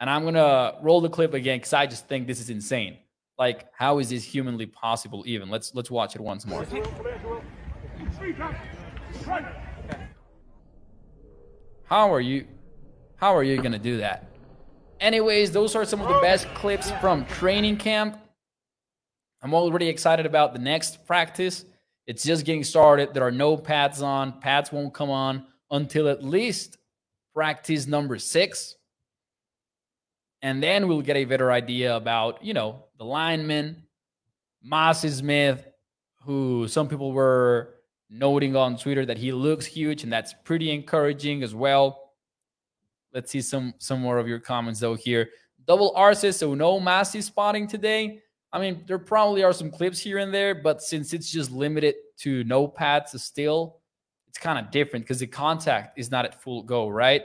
And 0.00 0.08
I'm 0.08 0.24
gonna 0.24 0.74
roll 0.80 1.00
the 1.00 1.08
clip 1.08 1.34
again 1.34 1.58
because 1.58 1.72
I 1.72 1.86
just 1.86 2.06
think 2.06 2.26
this 2.26 2.40
is 2.40 2.50
insane. 2.50 2.98
Like, 3.38 3.66
how 3.72 3.98
is 3.98 4.10
this 4.10 4.24
humanly 4.24 4.66
possible? 4.66 5.24
Even 5.26 5.48
let's 5.48 5.74
let's 5.74 5.90
watch 5.90 6.14
it 6.14 6.20
once 6.20 6.46
more. 6.46 6.64
How 11.84 12.12
are 12.12 12.20
you? 12.20 12.46
How 13.16 13.34
are 13.34 13.42
you 13.42 13.60
gonna 13.60 13.78
do 13.78 13.98
that? 13.98 14.28
Anyways, 15.00 15.52
those 15.52 15.74
are 15.74 15.84
some 15.84 16.00
of 16.00 16.08
the 16.08 16.20
best 16.20 16.46
clips 16.54 16.90
from 17.00 17.24
training 17.26 17.76
camp. 17.76 18.18
I'm 19.42 19.54
already 19.54 19.88
excited 19.88 20.26
about 20.26 20.52
the 20.52 20.58
next 20.58 21.06
practice. 21.06 21.64
It's 22.06 22.24
just 22.24 22.44
getting 22.44 22.64
started. 22.64 23.14
There 23.14 23.22
are 23.22 23.30
no 23.30 23.56
pads 23.56 24.02
on. 24.02 24.40
Pads 24.40 24.72
won't 24.72 24.94
come 24.94 25.10
on 25.10 25.46
until 25.70 26.08
at 26.08 26.24
least 26.24 26.78
practice 27.34 27.86
number 27.86 28.18
six. 28.18 28.74
And 30.42 30.62
then 30.62 30.86
we'll 30.86 31.02
get 31.02 31.16
a 31.16 31.24
better 31.24 31.50
idea 31.50 31.96
about, 31.96 32.44
you 32.44 32.54
know, 32.54 32.84
the 32.98 33.04
lineman, 33.04 33.82
Mazi 34.64 35.10
Smith, 35.10 35.66
who 36.22 36.68
some 36.68 36.88
people 36.88 37.12
were 37.12 37.74
noting 38.10 38.56
on 38.56 38.76
Twitter 38.76 39.04
that 39.06 39.18
he 39.18 39.32
looks 39.32 39.66
huge, 39.66 40.02
and 40.04 40.12
that's 40.12 40.34
pretty 40.44 40.70
encouraging 40.70 41.42
as 41.42 41.54
well. 41.54 42.12
Let's 43.12 43.30
see 43.30 43.40
some 43.40 43.74
some 43.78 44.00
more 44.00 44.18
of 44.18 44.28
your 44.28 44.38
comments 44.38 44.80
though 44.80 44.94
here. 44.94 45.30
Double 45.66 45.94
says 46.14 46.38
so 46.38 46.54
no 46.54 46.78
Mazi 46.80 47.22
spotting 47.22 47.66
today. 47.66 48.20
I 48.52 48.60
mean, 48.60 48.84
there 48.86 48.98
probably 48.98 49.42
are 49.44 49.52
some 49.52 49.70
clips 49.70 49.98
here 49.98 50.18
and 50.18 50.32
there, 50.32 50.54
but 50.54 50.82
since 50.82 51.12
it's 51.12 51.30
just 51.30 51.50
limited 51.50 51.96
to 52.18 52.44
no 52.44 52.66
pads 52.66 53.20
still, 53.22 53.80
it's 54.26 54.38
kind 54.38 54.58
of 54.58 54.70
different 54.70 55.04
because 55.04 55.18
the 55.18 55.26
contact 55.26 55.98
is 55.98 56.10
not 56.10 56.24
at 56.24 56.40
full 56.40 56.62
go, 56.62 56.88
right? 56.88 57.22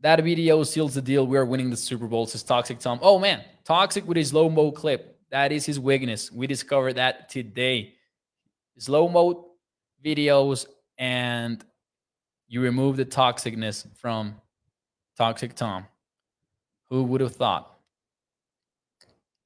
That 0.00 0.22
video 0.22 0.62
seals 0.62 0.94
the 0.94 1.02
deal. 1.02 1.26
We 1.26 1.36
are 1.36 1.44
winning 1.44 1.70
the 1.70 1.76
Super 1.76 2.06
Bowl, 2.06 2.26
says 2.26 2.44
Toxic 2.44 2.78
Tom. 2.78 3.00
Oh 3.02 3.18
man, 3.18 3.42
Toxic 3.64 4.06
with 4.06 4.16
his 4.16 4.28
slow 4.28 4.48
mo 4.48 4.70
clip. 4.70 5.18
That 5.30 5.50
is 5.50 5.66
his 5.66 5.80
weakness. 5.80 6.30
We 6.30 6.46
discovered 6.46 6.94
that 6.94 7.28
today. 7.28 7.94
Slow 8.78 9.08
mo 9.08 9.48
videos, 10.04 10.66
and 10.98 11.64
you 12.46 12.60
remove 12.60 12.96
the 12.96 13.04
toxicness 13.04 13.86
from 13.96 14.36
Toxic 15.16 15.54
Tom. 15.54 15.86
Who 16.90 17.02
would 17.02 17.20
have 17.20 17.34
thought? 17.34 17.76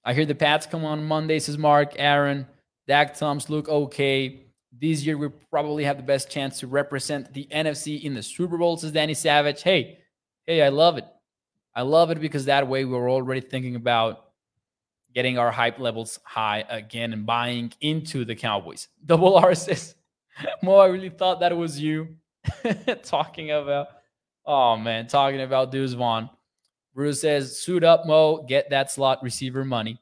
I 0.05 0.13
hear 0.13 0.27
the 0.27 0.35
Pats 0.35 0.67
come 0.67 0.85
on 0.85 1.05
Monday, 1.05 1.39
says 1.39 1.57
Mark, 1.57 1.95
Aaron. 1.97 2.47
Dak 2.87 3.17
Toms 3.17 3.49
look 3.49 3.69
okay. 3.69 4.41
This 4.71 5.03
year 5.03 5.17
we 5.17 5.29
probably 5.51 5.85
have 5.85 5.97
the 5.97 6.03
best 6.03 6.31
chance 6.31 6.61
to 6.61 6.67
represent 6.67 7.33
the 7.33 7.47
NFC 7.51 8.03
in 8.03 8.13
the 8.13 8.23
Super 8.23 8.59
Bowl, 8.59 8.77
says 8.77 8.93
Danny 8.93 9.15
Savage. 9.15 9.63
Hey, 9.63 9.99
hey, 10.47 10.63
I 10.63 10.69
love 10.69 10.99
it. 10.99 11.07
I 11.75 11.83
love 11.83 12.11
it 12.11 12.21
because 12.21 12.47
that 12.47 12.69
way 12.69 12.85
we're 12.85 13.11
already 13.11 13.41
thinking 13.41 13.77
about 13.77 14.27
getting 15.15 15.39
our 15.39 15.51
hype 15.51 15.79
levels 15.79 16.19
high 16.25 16.65
again 16.69 17.13
and 17.13 17.27
buying 17.27 17.73
into 17.81 18.25
the 18.25 18.35
Cowboys. 18.35 18.89
Double 19.07 19.37
R 19.37 19.55
says, 19.55 19.95
Mo, 20.63 20.77
I 20.77 20.87
really 20.87 21.11
thought 21.11 21.41
that 21.41 21.57
was 21.57 21.79
you 21.81 22.09
talking 23.03 23.51
about, 23.51 23.89
oh 24.45 24.77
man, 24.77 25.07
talking 25.07 25.41
about 25.41 25.71
Deuce 25.71 25.93
Vaughn. 25.93 26.31
Bruce 26.95 27.23
says, 27.23 27.59
suit 27.59 27.85
up, 27.85 28.07
Mo, 28.07 28.43
get 28.43 28.71
that 28.71 28.91
slot 28.91 29.23
receiver 29.23 29.65
money. 29.65 29.99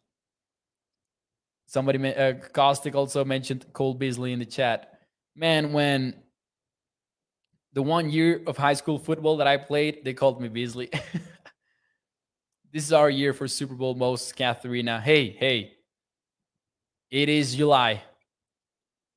Somebody, 1.67 2.15
uh, 2.15 2.35
Caustic 2.53 2.97
also 2.97 3.25
mentioned 3.25 3.65
Cole 3.73 3.95
Beasley 3.95 4.33
in 4.33 4.41
the 4.41 4.45
chat. 4.47 4.99
Man, 5.37 5.73
when 5.73 6.15
the 7.73 7.83
one 7.83 8.11
year 8.11 8.43
of 8.47 8.57
high 8.57 8.75
school 8.75 8.99
football 8.99 9.37
that 9.39 9.47
I 9.47 9.57
played, 9.57 10.05
they 10.05 10.15
called 10.15 10.41
me 10.41 10.49
Beasley. 10.49 10.91
this 12.73 12.85
is 12.85 12.93
our 12.93 13.11
year 13.11 13.33
for 13.33 13.47
Super 13.47 13.75
Bowl 13.75 13.95
most 13.95 14.37
Katharina. 14.37 15.01
Hey, 15.01 15.31
hey, 15.31 15.73
it 17.11 17.29
is 17.29 17.55
July. 17.55 18.03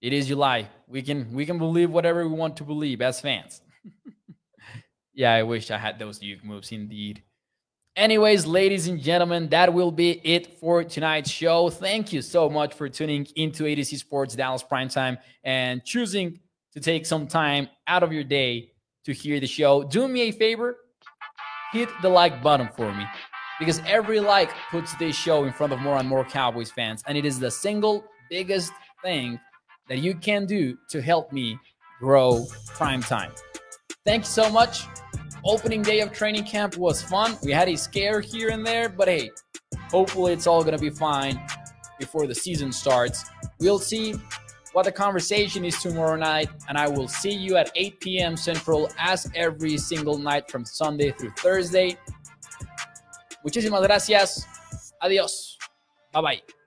It 0.01 0.13
is 0.13 0.27
July. 0.27 0.67
We 0.87 1.01
can 1.01 1.33
we 1.33 1.45
can 1.45 1.57
believe 1.57 1.89
whatever 1.89 2.27
we 2.27 2.35
want 2.35 2.57
to 2.57 2.63
believe 2.63 3.01
as 3.01 3.21
fans. 3.21 3.61
yeah, 5.13 5.33
I 5.33 5.43
wish 5.43 5.71
I 5.71 5.77
had 5.77 5.97
those 5.97 6.19
Duke 6.19 6.43
moves 6.43 6.71
indeed. 6.71 7.23
Anyways, 7.95 8.47
ladies 8.47 8.87
and 8.87 8.99
gentlemen, 8.99 9.49
that 9.49 9.71
will 9.71 9.91
be 9.91 10.19
it 10.23 10.59
for 10.59 10.83
tonight's 10.83 11.29
show. 11.29 11.69
Thank 11.69 12.11
you 12.11 12.23
so 12.23 12.49
much 12.49 12.73
for 12.73 12.89
tuning 12.89 13.27
into 13.35 13.65
AtoZ 13.65 13.99
Sports 13.99 14.35
Dallas 14.35 14.63
Primetime 14.63 15.19
and 15.43 15.83
choosing 15.85 16.39
to 16.73 16.79
take 16.79 17.05
some 17.05 17.27
time 17.27 17.69
out 17.87 18.03
of 18.03 18.11
your 18.11 18.23
day 18.23 18.71
to 19.05 19.13
hear 19.13 19.39
the 19.39 19.47
show, 19.47 19.83
do 19.83 20.07
me 20.07 20.21
a 20.23 20.31
favor, 20.31 20.77
hit 21.71 21.89
the 22.01 22.09
like 22.09 22.41
button 22.41 22.69
for 22.75 22.93
me. 22.93 23.05
because 23.59 23.81
every 23.85 24.19
like 24.19 24.51
puts 24.71 24.95
this 24.95 25.15
show 25.15 25.45
in 25.45 25.53
front 25.53 25.73
of 25.73 25.79
more 25.79 25.97
and 25.97 26.07
more 26.07 26.25
Cowboys 26.25 26.71
fans, 26.71 27.03
and 27.07 27.17
it 27.17 27.25
is 27.25 27.39
the 27.39 27.51
single 27.51 28.03
biggest 28.29 28.71
thing 29.01 29.39
that 29.87 29.99
you 29.99 30.15
can 30.15 30.45
do 30.45 30.77
to 30.89 31.01
help 31.01 31.31
me 31.31 31.57
grow 31.99 32.45
prime 32.67 33.01
time. 33.01 33.31
Thank 34.05 34.23
you 34.23 34.29
so 34.29 34.49
much. 34.49 34.85
Opening 35.45 35.81
day 35.81 35.99
of 36.01 36.11
training 36.11 36.45
camp 36.45 36.77
was 36.77 37.01
fun. 37.01 37.37
We 37.43 37.51
had 37.51 37.69
a 37.69 37.75
scare 37.75 38.21
here 38.21 38.49
and 38.49 38.65
there, 38.65 38.89
but 38.89 39.07
hey, 39.07 39.29
hopefully 39.89 40.33
it's 40.33 40.47
all 40.47 40.63
going 40.63 40.75
to 40.75 40.81
be 40.81 40.89
fine 40.89 41.41
before 41.99 42.27
the 42.27 42.35
season 42.35 42.71
starts. 42.71 43.25
We'll 43.59 43.79
see 43.79 44.15
what 44.73 44.85
the 44.85 44.91
conversation 44.91 45.63
is 45.63 45.79
tomorrow 45.81 46.15
night, 46.15 46.49
and 46.67 46.77
I 46.77 46.87
will 46.87 47.07
see 47.07 47.31
you 47.31 47.55
at 47.57 47.71
8 47.75 47.99
p.m. 47.99 48.35
Central 48.35 48.89
as 48.99 49.29
every 49.35 49.77
single 49.77 50.17
night 50.17 50.49
from 50.51 50.65
Sunday 50.65 51.11
through 51.11 51.31
Thursday. 51.37 51.97
Muchísimas 53.45 53.85
gracias. 53.85 54.45
Adiós. 55.01 55.57
Bye 56.11 56.21
bye. 56.21 56.62